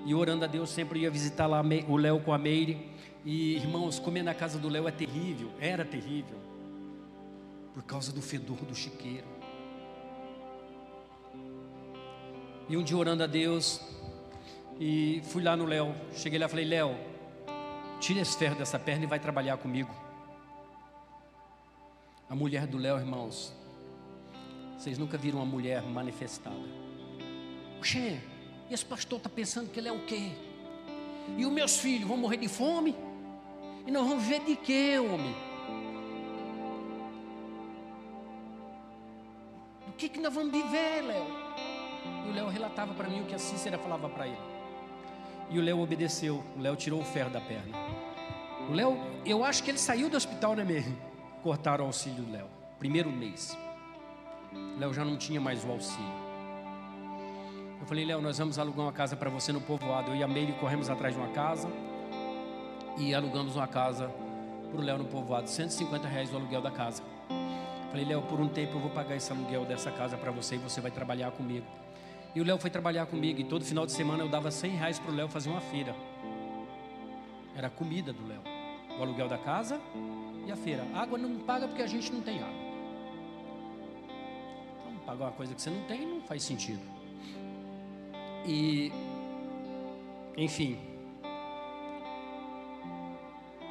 [0.06, 2.94] E orando a Deus, sempre ia visitar lá o Léo com a Meire.
[3.24, 6.38] E irmãos, comer na casa do Léo é terrível, era terrível,
[7.72, 9.26] por causa do fedor do chiqueiro.
[12.68, 13.80] E um dia orando a Deus,
[14.78, 16.96] e fui lá no Léo, cheguei lá e falei: Léo,
[18.00, 19.94] tira esse ferro dessa perna e vai trabalhar comigo.
[22.28, 23.54] A mulher do Léo, irmãos,
[24.76, 26.56] vocês nunca viram uma mulher manifestada.
[27.78, 28.18] Oxê,
[28.70, 30.32] esse pastor está pensando que ele é o quê?
[31.36, 32.96] E os meus filhos vão morrer de fome?
[33.86, 35.34] E nós vamos ver de quê, homem?
[39.86, 41.26] Do que, que nós vamos viver, Léo?
[42.26, 44.53] E o Léo relatava para mim o que a Cícera falava para ele.
[45.50, 46.42] E o Léo obedeceu.
[46.56, 47.76] O Léo tirou o ferro da perna.
[48.68, 50.96] O Léo, eu acho que ele saiu do hospital, né mesmo?
[51.44, 52.46] cortaram o auxílio do Léo.
[52.78, 53.56] Primeiro mês.
[54.78, 56.24] Léo já não tinha mais o auxílio.
[57.78, 60.10] Eu falei, Léo, nós vamos alugar uma casa para você no povoado.
[60.10, 61.68] Eu e a Meire corremos atrás de uma casa
[62.96, 64.10] e alugamos uma casa
[64.70, 65.50] para o Léo no povoado.
[65.50, 67.02] 150 reais o aluguel da casa.
[67.90, 70.58] Falei, Léo, por um tempo eu vou pagar esse aluguel dessa casa para você e
[70.58, 71.66] você vai trabalhar comigo.
[72.34, 74.98] E o Léo foi trabalhar comigo e todo final de semana eu dava 100 reais
[74.98, 75.94] para o Léo fazer uma feira.
[77.56, 78.42] Era a comida do Léo.
[78.98, 79.80] O aluguel da casa
[80.44, 80.84] e a feira.
[80.94, 82.64] Água não paga porque a gente não tem água.
[84.80, 86.82] Então, pagar uma coisa que você não tem não faz sentido.
[88.44, 88.92] E,
[90.36, 90.78] enfim,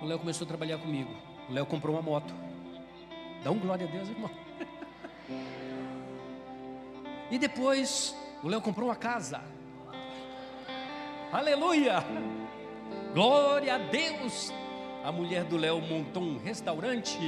[0.02, 1.12] o Léo começou a trabalhar comigo.
[1.50, 2.34] O Léo comprou uma moto.
[3.44, 4.32] Dá um glória a Deus, irmão.
[7.32, 9.42] E depois, o Léo comprou uma casa.
[11.32, 12.04] Aleluia!
[13.14, 14.52] Glória a Deus!
[15.04, 17.20] a mulher do Léo montou um restaurante.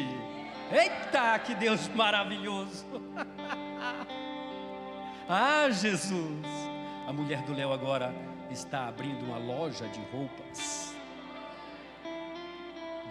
[0.71, 2.85] Eita, que Deus maravilhoso!
[5.27, 6.45] ah, Jesus!
[7.05, 8.15] A mulher do Léo agora
[8.49, 10.95] está abrindo uma loja de roupas.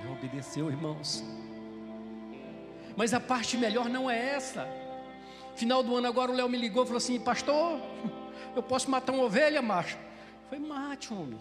[0.02, 1.22] Já obedeceu, irmãos?
[2.96, 4.66] Mas a parte melhor não é essa.
[5.56, 7.78] Final do ano agora o Léo me ligou e falou assim: Pastor,
[8.56, 9.96] eu posso matar uma ovelha, macho?
[10.48, 11.40] Foi mate, homem.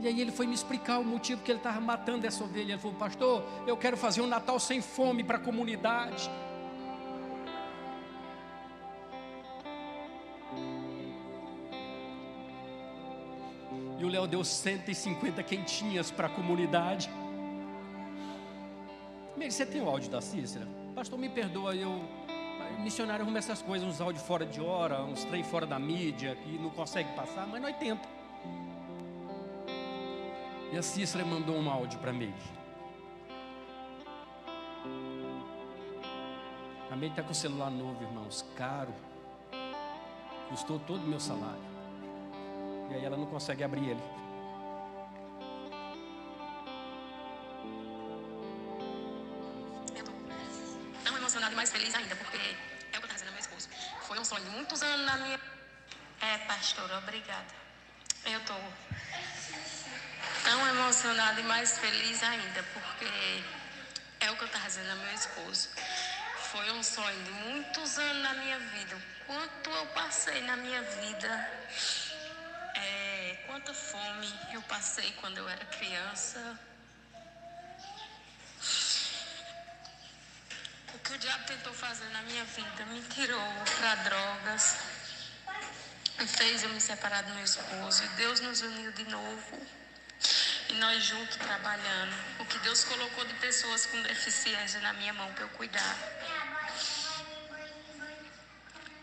[0.00, 2.72] E aí ele foi me explicar o motivo que ele estava matando essa ovelha.
[2.72, 6.30] Ele falou, pastor, eu quero fazer um Natal sem fome para a comunidade.
[13.98, 17.10] E o Léo deu 150 quentinhas para a comunidade.
[19.36, 20.66] Você tem o áudio da Cícera?
[20.94, 22.02] Pastor, me perdoa, eu.
[22.78, 26.58] Missionário arruma essas coisas, uns áudios fora de hora, uns trem fora da mídia, que
[26.58, 28.08] não consegue passar, mas nós tenta.
[30.72, 32.32] E a Cícera mandou um áudio para mim.
[36.90, 38.92] A Meire está com o celular novo, irmãos, caro.
[40.48, 41.62] Custou todo o meu salário.
[42.90, 44.19] E aí ela não consegue abrir ele.
[55.10, 55.40] Na minha.
[56.20, 57.52] É, pastor, obrigada.
[58.26, 58.54] Eu tô
[60.44, 63.42] tão emocionada e mais feliz ainda, porque
[64.20, 65.68] é o que eu estava dizendo ao meu esposo.
[66.52, 68.96] Foi um sonho de muitos anos na minha vida.
[68.96, 71.50] O quanto eu passei na minha vida.
[72.74, 76.58] É, quanta fome eu passei quando eu era criança.
[80.94, 83.40] O que o diabo tentou fazer na minha vida me tirou
[83.78, 84.76] para drogas,
[86.26, 89.66] fez eu me separar do meu esposo e Deus nos uniu de novo.
[90.68, 92.14] E nós juntos trabalhando.
[92.38, 95.96] O que Deus colocou de pessoas com deficiência na minha mão para eu cuidar.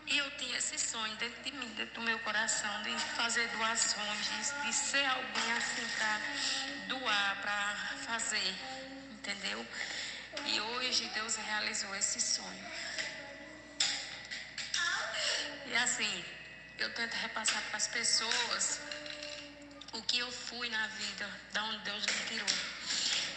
[0.06, 4.18] E eu tinha esse sonho dentro de mim, dentro do meu coração, de fazer doações,
[4.24, 6.20] de, de ser alguém assim para
[6.86, 7.76] doar, para
[8.06, 8.54] fazer,
[9.10, 9.66] entendeu?
[10.46, 12.66] E hoje Deus realizou esse sonho.
[15.66, 16.24] E assim,
[16.78, 18.80] eu tento repassar para as pessoas
[19.92, 22.48] o que eu fui na vida, da onde Deus me tirou.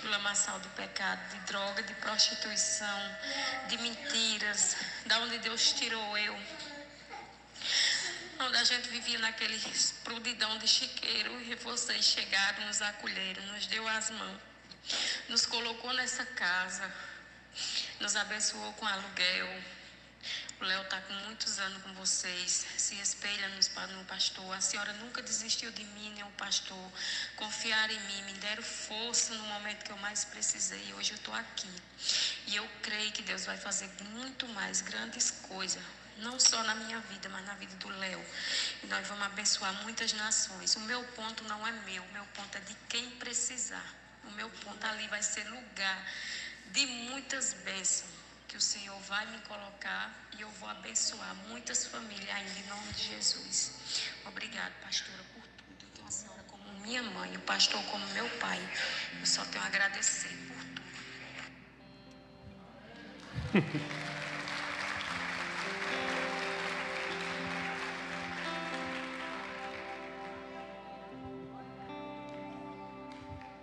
[0.04, 3.18] Do lamaçal do pecado, de droga, de prostituição,
[3.68, 4.76] de mentiras,
[5.06, 6.40] da onde Deus tirou eu.
[8.40, 9.60] Onde a gente vivia naquele
[10.04, 14.42] prudidão de chiqueiro e vocês chegaram, nos acolheram, nos deu as mãos,
[15.30, 16.92] nos colocou nessa casa,
[18.00, 19.64] nos abençoou com aluguel,
[20.62, 22.65] o Léo está com muitos anos com vocês.
[22.78, 24.56] Se espelha no pastor.
[24.56, 26.91] A senhora nunca desistiu de mim, nem o pastor.
[27.36, 30.93] Confiaram em mim, me deram força no momento que eu mais precisei.
[30.93, 31.69] Hoje eu estou aqui.
[32.45, 35.82] E eu creio que Deus vai fazer muito mais grandes coisas.
[36.17, 38.24] Não só na minha vida, mas na vida do Léo.
[38.84, 40.76] E nós vamos abençoar muitas nações.
[40.76, 43.95] O meu ponto não é meu, o meu ponto é de quem precisar.
[44.26, 46.06] O meu ponto ali vai ser lugar
[46.71, 48.11] de muitas bênçãos
[48.52, 52.92] que o Senhor vai me colocar e eu vou abençoar muitas famílias ainda em nome
[52.92, 54.04] de Jesus.
[54.26, 55.82] Obrigado, pastora, por tudo.
[55.82, 58.60] Eu tenho a senhora como minha mãe, o pastor como meu pai.
[59.18, 60.82] Eu só tenho a agradecer por tudo.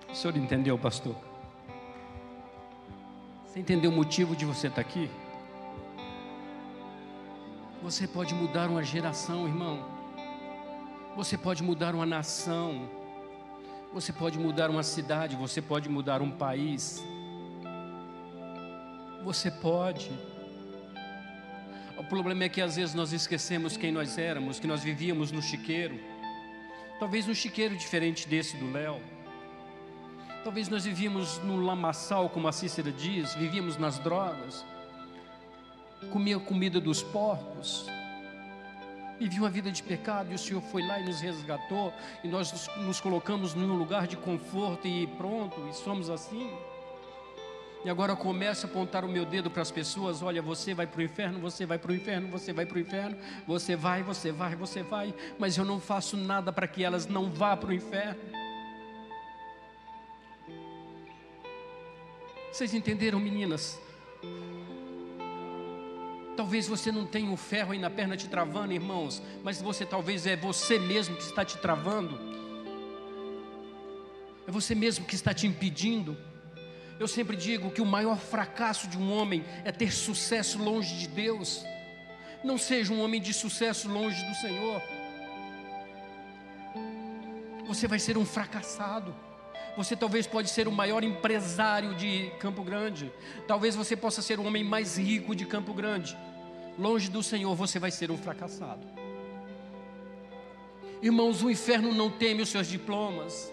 [0.09, 1.28] O senhor entendeu, pastor?
[3.59, 5.11] Você entendeu o motivo de você estar aqui?
[7.83, 9.85] Você pode mudar uma geração, irmão.
[11.17, 12.89] Você pode mudar uma nação.
[13.93, 15.35] Você pode mudar uma cidade.
[15.35, 17.03] Você pode mudar um país.
[19.25, 20.09] Você pode.
[21.99, 25.43] O problema é que às vezes nós esquecemos quem nós éramos, que nós vivíamos no
[25.43, 25.99] chiqueiro.
[27.01, 29.18] Talvez um chiqueiro diferente desse do Léo.
[30.49, 34.65] Talvez nós vivíamos no lamaçal, como a Cícera diz, vivíamos nas drogas,
[36.11, 37.85] comia comida dos porcos,
[39.21, 41.93] vivia uma vida de pecado e o Senhor foi lá e nos resgatou
[42.25, 46.51] e nós nos, nos colocamos num lugar de conforto e pronto, e somos assim.
[47.85, 51.01] E agora começo a apontar o meu dedo para as pessoas: olha, você vai para
[51.01, 54.33] o inferno, você vai para o inferno, você vai para o inferno, você vai, você
[54.33, 57.75] vai, você vai, mas eu não faço nada para que elas não vá para o
[57.75, 58.38] inferno.
[62.59, 63.79] Vocês entenderam, meninas?
[66.37, 69.87] Talvez você não tenha o um ferro aí na perna te travando, irmãos, mas você
[69.87, 72.19] talvez é você mesmo que está te travando.
[74.45, 76.19] É você mesmo que está te impedindo.
[76.99, 81.07] Eu sempre digo que o maior fracasso de um homem é ter sucesso longe de
[81.07, 81.65] Deus.
[82.43, 84.83] Não seja um homem de sucesso longe do Senhor.
[87.69, 89.28] Você vai ser um fracassado.
[89.77, 93.13] Você talvez pode ser o maior empresário de Campo Grande.
[93.47, 96.17] Talvez você possa ser o homem mais rico de Campo Grande.
[96.79, 98.87] Longe do Senhor, você vai ser um fracassado.
[101.01, 103.53] Irmãos, o inferno não teme os seus diplomas.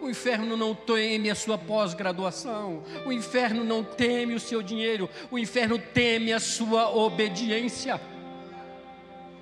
[0.00, 2.82] O inferno não teme a sua pós-graduação.
[3.06, 5.08] O inferno não teme o seu dinheiro.
[5.30, 8.00] O inferno teme a sua obediência.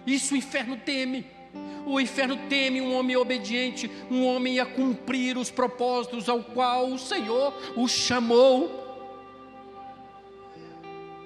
[0.07, 1.27] Isso o inferno teme.
[1.87, 6.99] O inferno teme um homem obediente, um homem a cumprir os propósitos ao qual o
[6.99, 8.79] Senhor o chamou.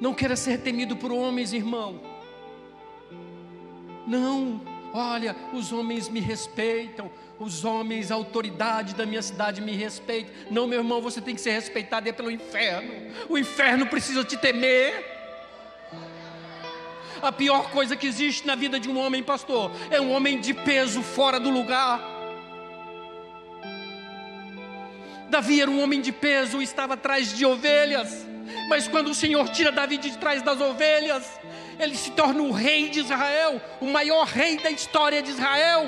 [0.01, 2.01] Não queira ser temido por homens, irmão.
[4.07, 4.61] Não,
[4.93, 10.33] olha, os homens me respeitam, os homens, a autoridade da minha cidade me respeitam.
[10.51, 12.93] Não, meu irmão, você tem que ser respeitado é pelo inferno.
[13.29, 15.14] O inferno precisa te temer.
[17.25, 20.53] A pior coisa que existe na vida de um homem, pastor, é um homem de
[20.53, 21.99] peso fora do lugar.
[25.31, 28.27] Davi era um homem de peso, estava atrás de ovelhas.
[28.69, 31.41] Mas quando o Senhor tira Davi de trás das ovelhas,
[31.81, 35.87] ele se torna o rei de Israel, o maior rei da história de Israel.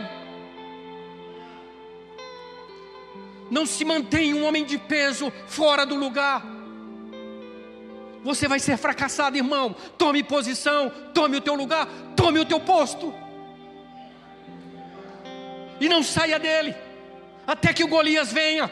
[3.50, 6.55] Não se mantém um homem de peso fora do lugar
[8.26, 9.74] você vai ser fracassado, irmão.
[9.96, 13.14] Tome posição, tome o teu lugar, tome o teu posto.
[15.80, 16.74] E não saia dele,
[17.46, 18.68] até que o Golias venha,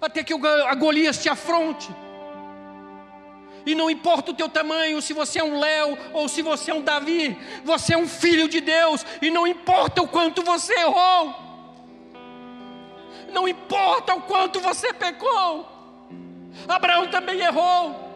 [0.00, 1.92] até que a Golias te afronte.
[3.66, 6.74] E não importa o teu tamanho, se você é um Léo ou se você é
[6.74, 11.34] um Davi, você é um filho de Deus, e não importa o quanto você errou,
[13.32, 15.68] não importa o quanto você pecou,
[16.68, 18.09] Abraão também errou,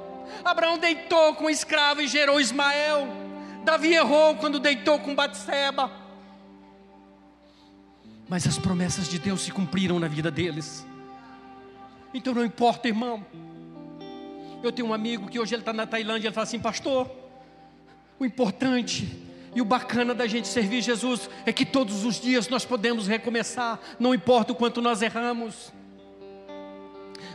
[0.44, 3.08] Abraão deitou com o escravo e gerou Ismael.
[3.64, 5.90] Davi errou quando deitou com Batseba.
[8.28, 10.86] Mas as promessas de Deus se cumpriram na vida deles.
[12.12, 13.24] Então não importa, irmão.
[14.62, 16.28] Eu tenho um amigo que hoje ele está na Tailândia.
[16.28, 17.10] Ele fala assim, pastor.
[18.18, 19.22] O importante
[19.54, 23.78] e o bacana da gente servir Jesus é que todos os dias nós podemos recomeçar,
[24.00, 25.72] não importa o quanto nós erramos.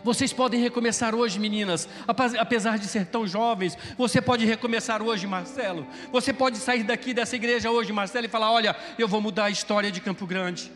[0.04, 3.78] Vocês podem recomeçar hoje, meninas, apesar de ser tão jovens.
[3.98, 5.86] Você pode recomeçar hoje, Marcelo.
[6.12, 9.50] Você pode sair daqui dessa igreja hoje, Marcelo, e falar: Olha, eu vou mudar a
[9.50, 10.72] história de Campo Grande.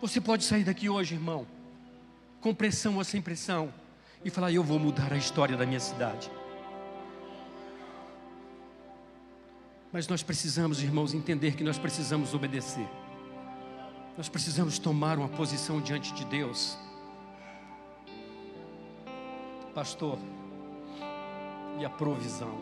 [0.00, 1.46] Você pode sair daqui hoje, irmão,
[2.40, 3.72] com pressão ou sem pressão,
[4.24, 6.30] e falar: Eu vou mudar a história da minha cidade.
[9.92, 12.86] Mas nós precisamos, irmãos, entender que nós precisamos obedecer.
[14.16, 16.78] Nós precisamos tomar uma posição diante de Deus
[19.70, 20.18] pastor,
[21.78, 22.58] e a provisão.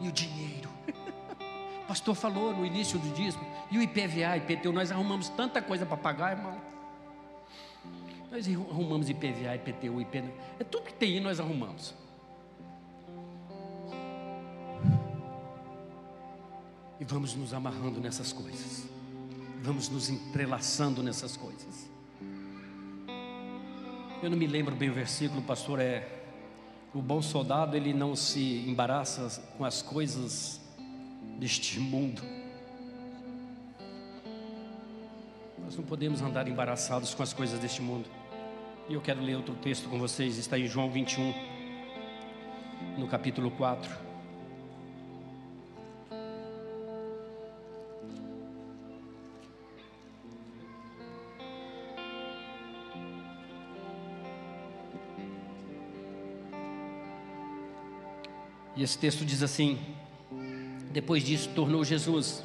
[0.00, 0.68] E o dinheiro.
[1.84, 3.44] O pastor falou no início do dízimo.
[3.70, 6.60] E o IPVA, IPTU, nós arrumamos tanta coisa para pagar, irmão.
[8.30, 10.32] Nós arrumamos IPVA, IPTU, IPTU.
[10.58, 11.94] É tudo que tem aí nós arrumamos.
[16.98, 18.86] E vamos nos amarrando nessas coisas.
[19.62, 21.91] Vamos nos entrelaçando nessas coisas.
[24.22, 26.06] Eu não me lembro bem o versículo, pastor, é
[26.94, 30.60] o bom soldado ele não se embaraça com as coisas
[31.40, 32.22] deste mundo.
[35.58, 38.08] Nós não podemos andar embaraçados com as coisas deste mundo.
[38.88, 41.34] E eu quero ler outro texto com vocês, está em João 21,
[42.98, 44.11] no capítulo 4.
[58.82, 59.78] Esse texto diz assim:
[60.90, 62.42] Depois disso, tornou Jesus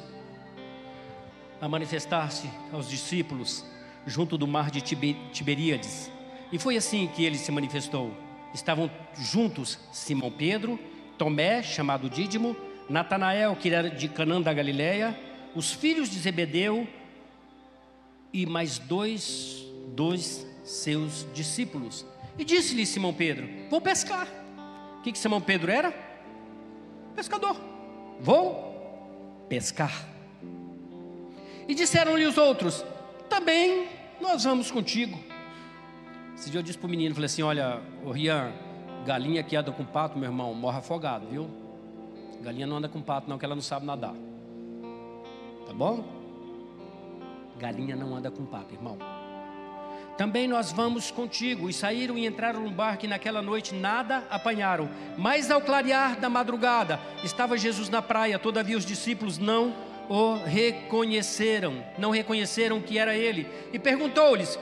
[1.60, 3.64] a manifestar-se aos discípulos
[4.06, 6.08] junto do mar de Tiberíades.
[6.52, 8.14] E foi assim que ele se manifestou.
[8.54, 10.78] Estavam juntos Simão Pedro,
[11.18, 12.56] Tomé, chamado Dídimo,
[12.88, 15.18] Natanael, que era de Canã da Galileia,
[15.56, 16.86] os filhos de Zebedeu
[18.32, 22.06] e mais dois dos seus discípulos.
[22.38, 24.28] E disse-lhe Simão Pedro: Vou pescar.
[25.00, 26.07] O que, que Simão Pedro era?
[27.18, 27.56] Pescador.
[28.20, 30.06] Vou pescar.
[31.66, 32.84] E disseram-lhe os outros:
[33.28, 33.88] Também
[34.20, 35.18] nós vamos contigo.
[36.36, 38.52] Esse dia eu disse para o menino: Falei assim, olha, o Rian,
[39.04, 41.50] galinha que anda com pato, meu irmão, morre afogado, viu?
[42.40, 44.14] Galinha não anda com pato, não, que ela não sabe nadar.
[45.66, 46.04] Tá bom?
[47.58, 48.96] Galinha não anda com pato, irmão.
[50.18, 51.70] Também nós vamos contigo.
[51.70, 54.90] E saíram e entraram no barco, e naquela noite nada apanharam.
[55.16, 59.72] Mas ao clarear da madrugada, estava Jesus na praia, todavia os discípulos não
[60.08, 63.46] o reconheceram, não reconheceram que era ele.
[63.72, 64.58] E perguntou-lhes,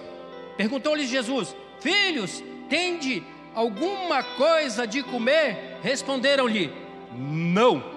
[0.58, 3.22] perguntou-lhes Jesus: Filhos, tende
[3.54, 5.78] alguma coisa de comer?
[5.82, 6.70] Responderam-lhe:
[7.16, 7.96] Não.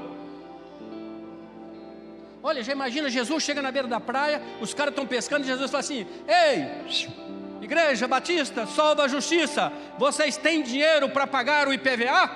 [2.42, 5.70] Olha, já imagina, Jesus chega na beira da praia, os caras estão pescando e Jesus
[5.70, 7.28] fala assim: Ei,
[7.62, 12.30] igreja batista, sol da justiça, vocês têm dinheiro para pagar o IPVA?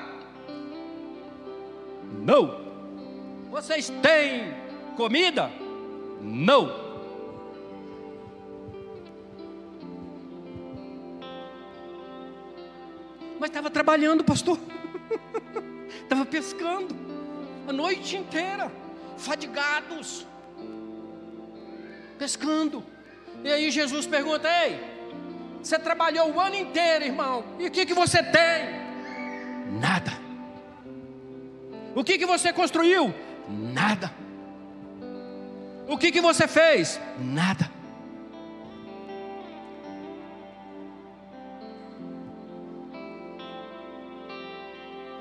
[2.24, 2.61] Não.
[3.51, 4.53] Vocês têm
[4.95, 5.51] comida?
[6.21, 6.84] Não.
[13.39, 14.57] Mas estava trabalhando, pastor.
[16.03, 16.95] Estava pescando
[17.67, 18.71] a noite inteira,
[19.17, 20.26] fadigados,
[22.17, 22.84] pescando.
[23.43, 24.80] E aí Jesus pergunta: Ei,
[25.64, 28.84] você trabalhou o ano inteiro, irmão, e o que, que você tem?
[29.80, 30.11] Nada.
[31.95, 33.14] O que, que você construiu?
[33.47, 34.11] Nada.
[35.88, 36.99] O que, que você fez?
[37.18, 37.72] Nada.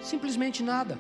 [0.01, 0.99] Simplesmente nada.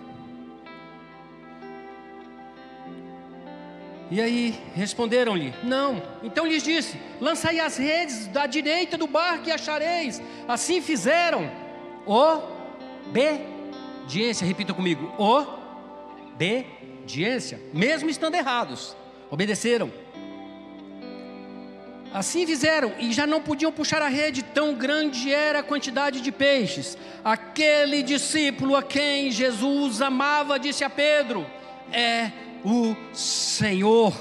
[4.12, 6.02] E aí responderam-lhe: Não.
[6.22, 10.20] Então lhes disse: Lançai as redes da direita do barco e achareis.
[10.46, 11.50] Assim fizeram.
[13.06, 15.10] Obediência, repita comigo:
[16.36, 18.94] obediência, mesmo estando errados
[19.30, 19.90] obedeceram.
[22.12, 26.30] Assim fizeram e já não podiam puxar a rede, tão grande era a quantidade de
[26.30, 26.98] peixes.
[27.24, 31.46] Aquele discípulo a quem Jesus amava disse a Pedro:
[31.90, 32.30] É
[32.64, 34.12] o Senhor.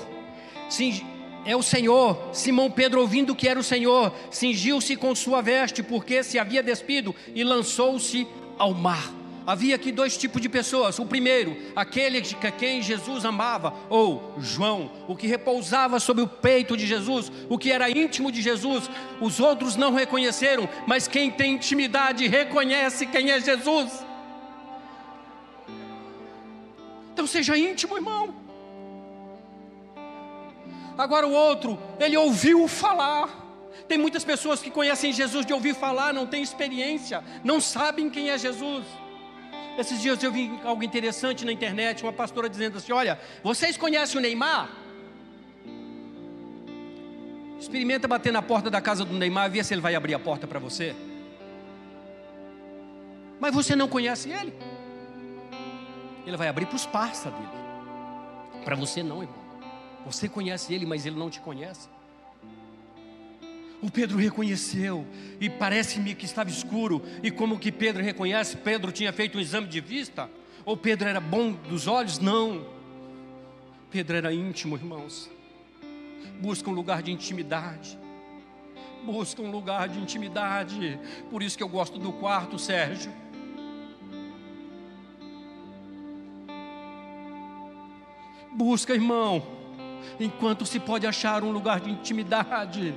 [1.45, 2.29] É o Senhor.
[2.33, 7.15] Simão Pedro, ouvindo que era o Senhor, cingiu-se com sua veste, porque se havia despido,
[7.33, 8.27] e lançou-se
[8.57, 9.11] ao mar.
[9.45, 10.99] Havia aqui dois tipos de pessoas.
[10.99, 16.77] O primeiro, aquele a quem Jesus amava, ou João, o que repousava sobre o peito
[16.77, 18.89] de Jesus, o que era íntimo de Jesus.
[19.19, 23.91] Os outros não reconheceram, mas quem tem intimidade reconhece quem é Jesus.
[27.21, 28.33] Então seja íntimo, irmão.
[30.97, 33.29] Agora o outro, ele ouviu falar.
[33.87, 38.31] Tem muitas pessoas que conhecem Jesus de ouvir falar, não têm experiência, não sabem quem
[38.31, 38.83] é Jesus.
[39.77, 44.17] Esses dias eu vi algo interessante na internet, uma pastora dizendo assim: Olha, vocês conhecem
[44.17, 44.71] o Neymar?
[47.59, 50.19] Experimenta bater na porta da casa do Neymar e ver se ele vai abrir a
[50.19, 50.95] porta para você.
[53.39, 54.51] Mas você não conhece ele?
[56.25, 57.61] Ele vai abrir para os parça dele.
[58.63, 59.41] Para você não, irmão.
[60.05, 61.89] Você conhece ele, mas ele não te conhece.
[63.81, 65.07] O Pedro reconheceu,
[65.39, 68.55] e parece-me que estava escuro, e como que Pedro reconhece?
[68.57, 70.29] Pedro tinha feito um exame de vista?
[70.63, 72.19] Ou Pedro era bom dos olhos?
[72.19, 72.63] Não.
[73.89, 75.29] Pedro era íntimo, irmãos.
[76.39, 77.97] Busca um lugar de intimidade.
[79.03, 80.99] Busca um lugar de intimidade.
[81.31, 83.11] Por isso que eu gosto do quarto, Sérgio.
[88.53, 89.61] Busca, irmão
[90.19, 92.93] enquanto se pode achar um lugar de intimidade.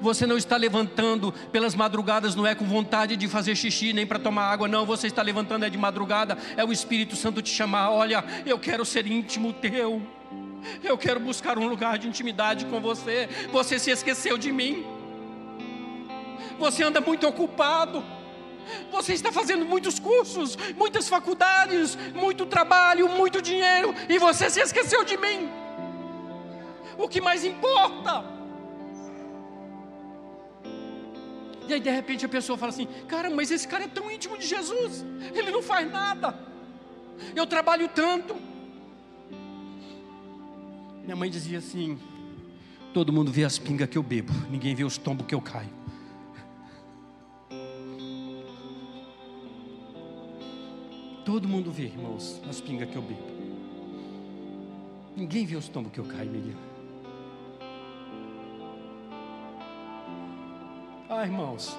[0.00, 4.18] Você não está levantando pelas madrugadas, não é com vontade de fazer xixi nem para
[4.18, 4.84] tomar água, não.
[4.84, 7.90] Você está levantando é de madrugada, é o Espírito Santo te chamar.
[7.90, 10.02] Olha, eu quero ser íntimo teu.
[10.82, 13.28] Eu quero buscar um lugar de intimidade com você.
[13.52, 14.84] Você se esqueceu de mim.
[16.58, 18.02] Você anda muito ocupado.
[18.90, 25.04] Você está fazendo muitos cursos, muitas faculdades, muito trabalho, muito dinheiro, e você se esqueceu
[25.04, 25.50] de mim
[26.98, 28.24] o que mais importa.
[31.68, 34.38] E aí de repente a pessoa fala assim: Cara, mas esse cara é tão íntimo
[34.38, 35.04] de Jesus,
[35.34, 36.38] ele não faz nada.
[37.34, 38.36] Eu trabalho tanto.
[41.02, 41.98] Minha mãe dizia assim:
[42.94, 45.75] Todo mundo vê as pingas que eu bebo, ninguém vê os tombos que eu caio.
[51.26, 53.20] Todo mundo vê, irmãos, as pingas que eu bebo.
[55.16, 56.54] Ninguém vê os tombos que eu caio, Miriam.
[61.10, 61.76] Ah, irmãos,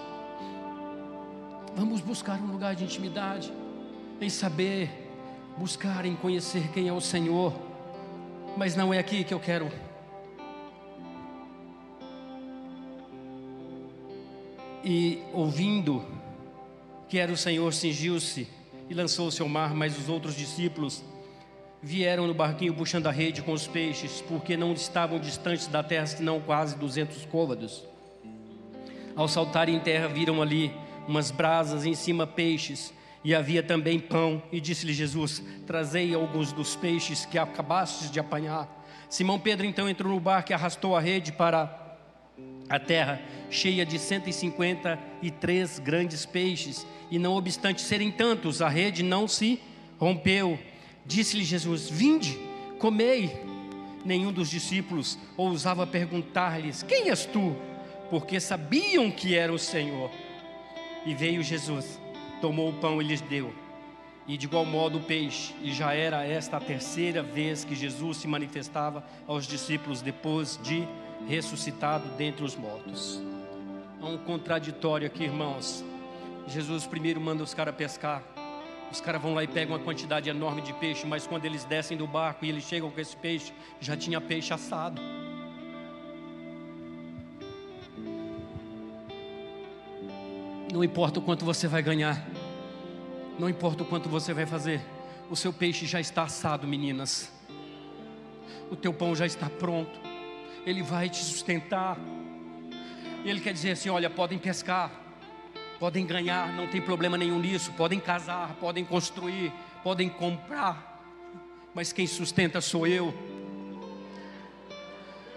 [1.73, 3.53] vamos buscar um lugar de intimidade,
[4.19, 4.89] em saber,
[5.57, 7.53] buscar em conhecer quem é o Senhor,
[8.57, 9.71] mas não é aqui que eu quero.
[14.83, 16.03] E ouvindo
[17.07, 18.56] que era o Senhor, cingiu-se
[18.89, 21.03] e lançou-se ao mar, mas os outros discípulos
[21.81, 26.05] vieram no barquinho puxando a rede com os peixes, porque não estavam distantes da terra,
[26.05, 27.83] senão quase duzentos côvados.
[29.15, 30.71] Ao saltarem em terra, viram ali
[31.07, 34.41] umas brasas, em cima peixes, e havia também pão.
[34.51, 38.67] E disse-lhe Jesus: Trazei alguns dos peixes que acabastes de apanhar.
[39.09, 41.86] Simão Pedro então entrou no barco e arrastou a rede para
[42.69, 49.27] a terra, cheia de 153 grandes peixes, e não obstante serem tantos, a rede não
[49.27, 49.59] se
[49.99, 50.59] rompeu.
[51.05, 52.37] Disse-lhe Jesus: Vinde,
[52.79, 53.45] comei.
[54.05, 57.55] Nenhum dos discípulos ousava perguntar-lhes: Quem és tu?
[58.09, 60.11] Porque sabiam que era o Senhor.
[61.05, 61.99] E veio Jesus,
[62.41, 63.53] tomou o pão e lhes deu
[64.27, 65.53] e de igual modo o peixe.
[65.61, 70.85] E já era esta a terceira vez que Jesus se manifestava aos discípulos depois de
[71.25, 73.21] ressuscitado dentre os mortos.
[74.01, 75.83] Há um contraditório aqui, irmãos.
[76.47, 78.23] Jesus primeiro manda os caras pescar.
[78.91, 81.97] Os caras vão lá e pegam uma quantidade enorme de peixe, mas quando eles descem
[81.97, 83.51] do barco e eles chegam com esse peixe,
[83.81, 85.01] já tinha peixe assado.
[90.71, 92.25] Não importa o quanto você vai ganhar,
[93.39, 94.81] não importa o quanto você vai fazer,
[95.29, 97.31] o seu peixe já está assado, meninas.
[98.69, 100.06] O teu pão já está pronto.
[100.67, 101.97] Ele vai te sustentar.
[103.23, 104.91] Ele quer dizer assim: olha, podem pescar,
[105.79, 111.01] podem ganhar, não tem problema nenhum nisso, podem casar, podem construir, podem comprar,
[111.73, 113.13] mas quem sustenta sou eu.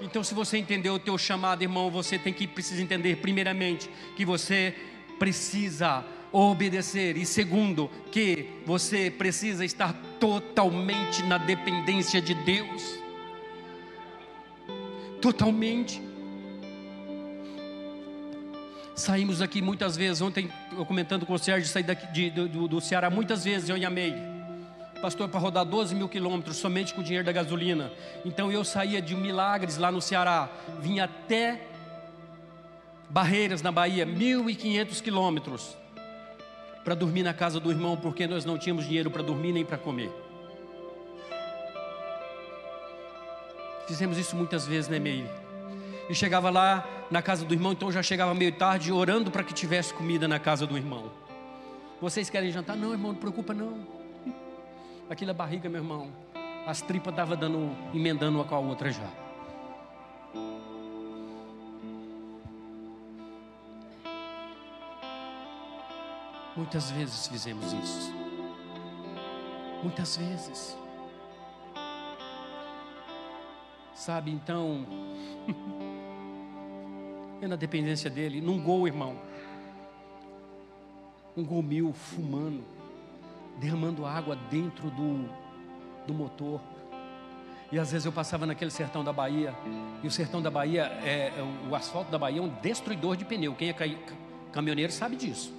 [0.03, 4.25] Então, se você entendeu o teu chamado, irmão, você tem que precisa entender primeiramente que
[4.25, 4.75] você
[5.17, 7.17] precisa obedecer.
[7.17, 12.99] E segundo, que você precisa estar totalmente na dependência de Deus.
[15.21, 16.01] Totalmente.
[18.95, 20.21] Saímos aqui muitas vezes.
[20.21, 23.77] Ontem, eu comentando com o Sérgio, saí daqui de, do, do Ceará muitas vezes, eu
[23.77, 24.21] e a Meire.
[25.01, 27.91] Pastor, para rodar 12 mil quilômetros somente com o dinheiro da gasolina.
[28.25, 30.51] Então eu saía de Milagres lá no Ceará,
[30.81, 31.67] vinha até
[33.09, 35.77] Barreiras, na Bahia, 1.500 quilômetros
[36.85, 39.79] para dormir na casa do irmão, porque nós não tínhamos dinheiro para dormir nem para
[39.79, 40.11] comer.
[43.87, 45.29] Fizemos isso muitas vezes, né, Meire?
[46.09, 49.53] E chegava lá na casa do irmão, então já chegava meio tarde orando para que
[49.53, 51.11] tivesse comida na casa do irmão.
[52.01, 52.77] Vocês querem jantar?
[52.77, 53.79] Não, irmão, não preocupa não.
[55.09, 56.09] Aquilo é barriga, meu irmão.
[56.67, 59.09] As tripas estavam dando, emendando uma com a outra já.
[66.57, 68.15] Muitas vezes fizemos isso.
[69.83, 70.77] Muitas vezes.
[74.01, 74.87] Sabe, então,
[77.43, 79.15] é na dependência dele, num gol, irmão.
[81.37, 82.65] Um gol mil fumando,
[83.59, 85.29] derramando água dentro do,
[86.07, 86.63] do motor.
[87.71, 89.55] E às vezes eu passava naquele sertão da Bahia,
[90.03, 93.27] e o sertão da Bahia, é, é o asfalto da Bahia é um destruidor de
[93.27, 93.55] pneu.
[93.55, 93.99] Quem é
[94.51, 95.53] caminhoneiro sabe disso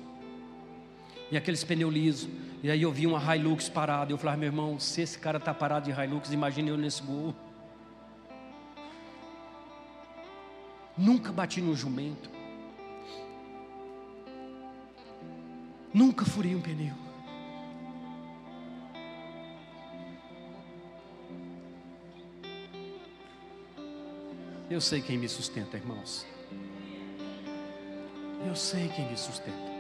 [1.30, 2.30] e aqueles pneus lisos.
[2.64, 4.12] E aí eu vi uma Hilux parada.
[4.12, 7.36] Eu falava, meu irmão, se esse cara está parado de Hilux, imagine eu nesse gol.
[10.98, 12.30] Nunca bati no jumento.
[15.94, 16.96] Nunca furei um pneu.
[24.70, 26.26] Eu sei quem me sustenta, irmãos.
[28.48, 29.72] Eu sei quem me sustenta.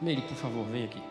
[0.00, 1.02] Meire, por favor, vem aqui.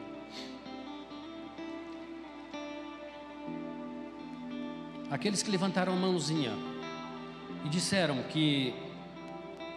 [5.10, 6.52] Aqueles que levantaram a mãozinha
[7.66, 8.76] e disseram que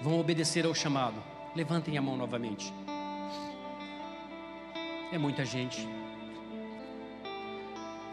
[0.02, 1.16] vão obedecer ao chamado,
[1.56, 2.72] levantem a mão novamente.
[5.10, 5.88] É muita gente.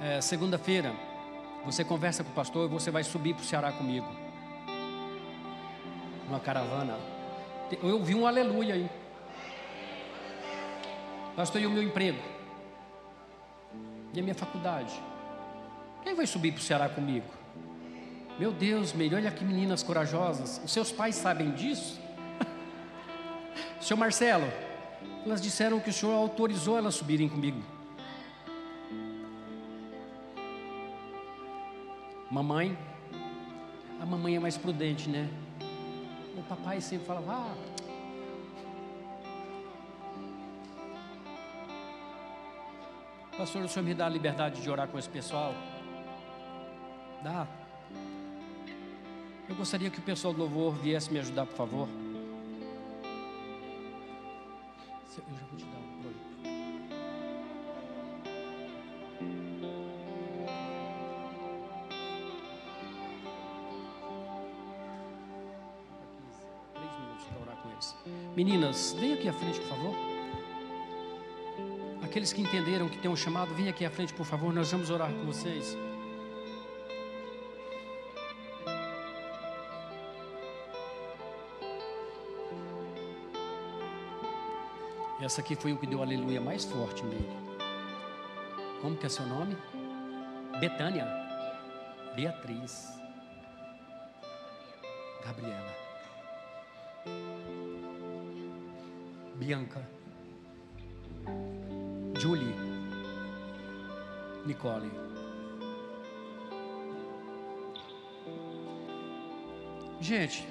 [0.01, 0.93] É, Segunda-feira,
[1.65, 4.07] você conversa com o pastor e você vai subir para o Ceará comigo.
[6.30, 6.97] Uma caravana.
[7.84, 8.89] Eu ouvi um aleluia aí.
[11.36, 12.21] Pastor, e o meu emprego?
[14.13, 14.97] E a minha faculdade?
[16.01, 17.44] Quem vai subir para o Ceará comigo?
[18.38, 20.61] Meu Deus, Meire, olha que meninas corajosas.
[20.63, 21.99] Os seus pais sabem disso?
[23.79, 24.51] Seu Marcelo,
[25.25, 27.63] elas disseram que o senhor autorizou elas subirem comigo.
[32.29, 32.77] Mamãe,
[34.01, 35.29] a mamãe é mais prudente, né?
[36.38, 37.55] O papai sempre falava, ah,
[43.38, 45.53] Pastor, o senhor me dá a liberdade de orar com esse pessoal?
[47.21, 47.47] Dá.
[49.47, 51.87] Eu gostaria que o pessoal do louvor viesse me ajudar, por favor.
[55.17, 56.01] Eu já vou te dar um
[66.73, 67.95] Três minutos para orar com eles.
[68.35, 69.95] Meninas, vem aqui à frente, por favor.
[72.03, 74.89] Aqueles que entenderam que tem um chamado, vem aqui à frente, por favor, nós vamos
[74.89, 75.77] orar com vocês.
[85.26, 87.28] Essa aqui foi o que deu aleluia mais forte nele.
[88.80, 89.57] Como que é seu nome?
[90.59, 91.07] Betânia.
[92.15, 92.93] Beatriz.
[95.26, 95.73] Gabriela.
[99.34, 99.82] Bianca.
[102.19, 102.55] Julie.
[104.45, 104.91] Nicole.
[109.99, 110.47] Gente,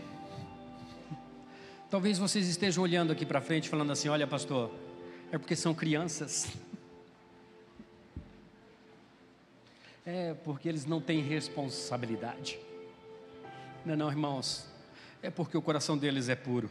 [1.95, 4.69] talvez vocês estejam olhando aqui para frente falando assim: olha, pastor,
[5.31, 6.49] é porque são crianças.
[10.07, 12.59] É porque eles não têm responsabilidade.
[13.87, 14.69] Não, é não, irmãos.
[15.23, 16.69] É porque o coração deles é puro.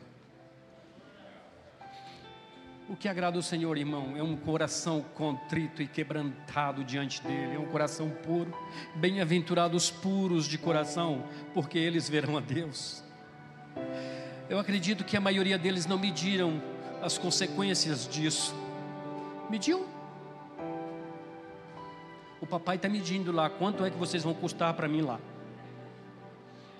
[2.87, 7.59] O que agrada o Senhor, irmão, é um coração contrito e quebrantado diante dele, é
[7.59, 8.55] um coração puro.
[8.97, 13.03] Bem-aventurados puros de coração, porque eles verão a Deus.
[14.53, 16.61] Eu acredito que a maioria deles não mediram
[17.01, 18.53] as consequências disso.
[19.49, 19.87] Mediu?
[22.39, 25.19] O papai está medindo lá quanto é que vocês vão custar para mim lá.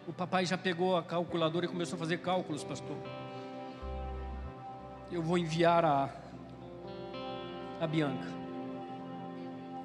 [0.07, 2.95] O papai já pegou a calculadora e começou a fazer cálculos, pastor
[5.11, 6.09] eu vou enviar a,
[7.80, 8.28] a Bianca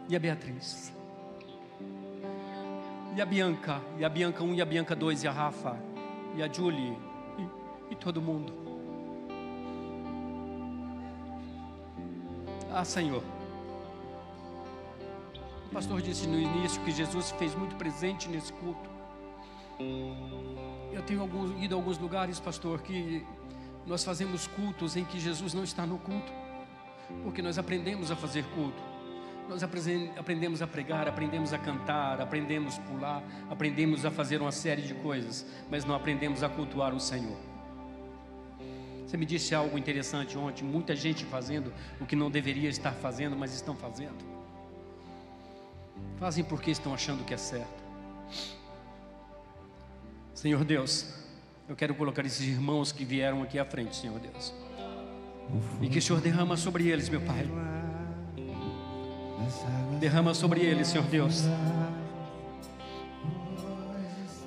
[0.08, 0.92] e a Beatriz.
[3.14, 5.76] E a Bianca, e a Bianca 1 e a Bianca 2 e a Rafa
[6.36, 7.07] e a Julie
[7.90, 8.52] e todo mundo.
[12.70, 13.22] Ah, Senhor.
[15.66, 18.88] O pastor disse no início que Jesus se fez muito presente nesse culto.
[20.92, 23.24] Eu tenho alguns, ido a alguns lugares, pastor, que
[23.86, 26.32] nós fazemos cultos em que Jesus não está no culto,
[27.22, 28.82] porque nós aprendemos a fazer culto.
[29.48, 34.82] Nós aprendemos a pregar, aprendemos a cantar, aprendemos a pular, aprendemos a fazer uma série
[34.82, 37.47] de coisas, mas não aprendemos a cultuar o Senhor.
[39.08, 43.34] Você me disse algo interessante ontem: muita gente fazendo o que não deveria estar fazendo,
[43.34, 44.18] mas estão fazendo.
[46.18, 47.82] Fazem porque estão achando que é certo.
[50.34, 51.06] Senhor Deus,
[51.66, 54.52] eu quero colocar esses irmãos que vieram aqui à frente, Senhor Deus.
[55.80, 57.48] E que o Senhor derrama sobre eles, meu Pai.
[59.98, 61.44] Derrama sobre eles, Senhor Deus.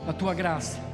[0.07, 0.90] A tua graça.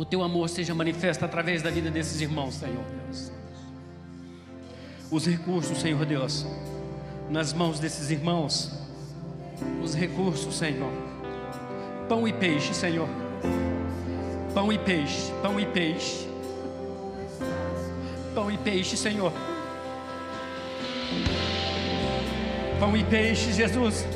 [0.00, 3.30] O teu amor seja manifesto através da vida desses irmãos, Senhor Deus.
[5.10, 6.46] Os recursos, Senhor Deus,
[7.28, 8.72] nas mãos desses irmãos.
[9.84, 10.90] Os recursos, Senhor.
[12.08, 13.06] Pão e peixe, Senhor
[14.54, 16.26] Pão e peixe, pão e peixe.
[18.34, 19.30] Pão e peixe, Senhor.
[22.80, 24.06] Pão e peixe, Jesus.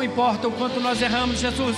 [0.00, 1.76] Não importa o quanto nós erramos, Jesus.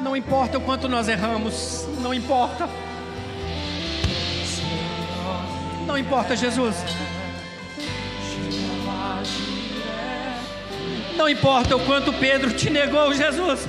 [0.00, 2.66] Não importa o quanto nós erramos, não importa.
[5.86, 6.74] Não importa, Jesus.
[11.18, 13.68] Não importa o quanto Pedro te negou, Jesus.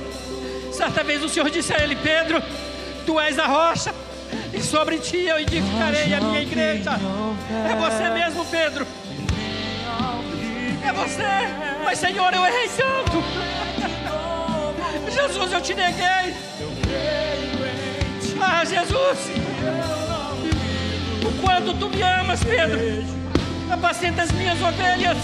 [0.72, 2.42] Certa vez o Senhor disse a ele: Pedro,
[3.06, 3.94] tu és a rocha,
[4.54, 6.92] e sobre ti eu edificarei a minha igreja.
[7.70, 8.88] É você mesmo, Pedro.
[10.86, 11.73] É você.
[11.84, 13.24] Mas, Senhor, eu errei tanto.
[15.12, 16.36] Jesus, eu te neguei.
[18.42, 19.30] Ah, Jesus.
[21.26, 22.80] O quanto tu me amas, Pedro.
[23.72, 25.18] Apacenta as minhas ovelhas.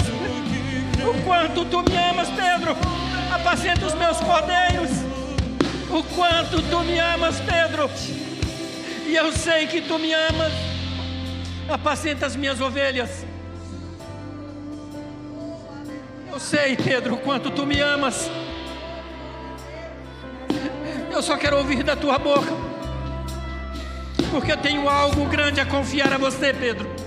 [1.03, 2.77] O quanto tu me amas, Pedro.
[3.33, 4.91] Apacenta os meus cordeiros.
[5.89, 7.89] O quanto tu me amas, Pedro.
[9.05, 10.53] E eu sei que tu me amas.
[11.67, 13.28] Apacenta as minhas ovelhas.
[16.31, 18.29] Eu sei, Pedro, quanto tu me amas.
[21.11, 22.51] Eu só quero ouvir da tua boca.
[24.31, 26.98] Porque eu tenho algo grande a confiar a você, Pedro.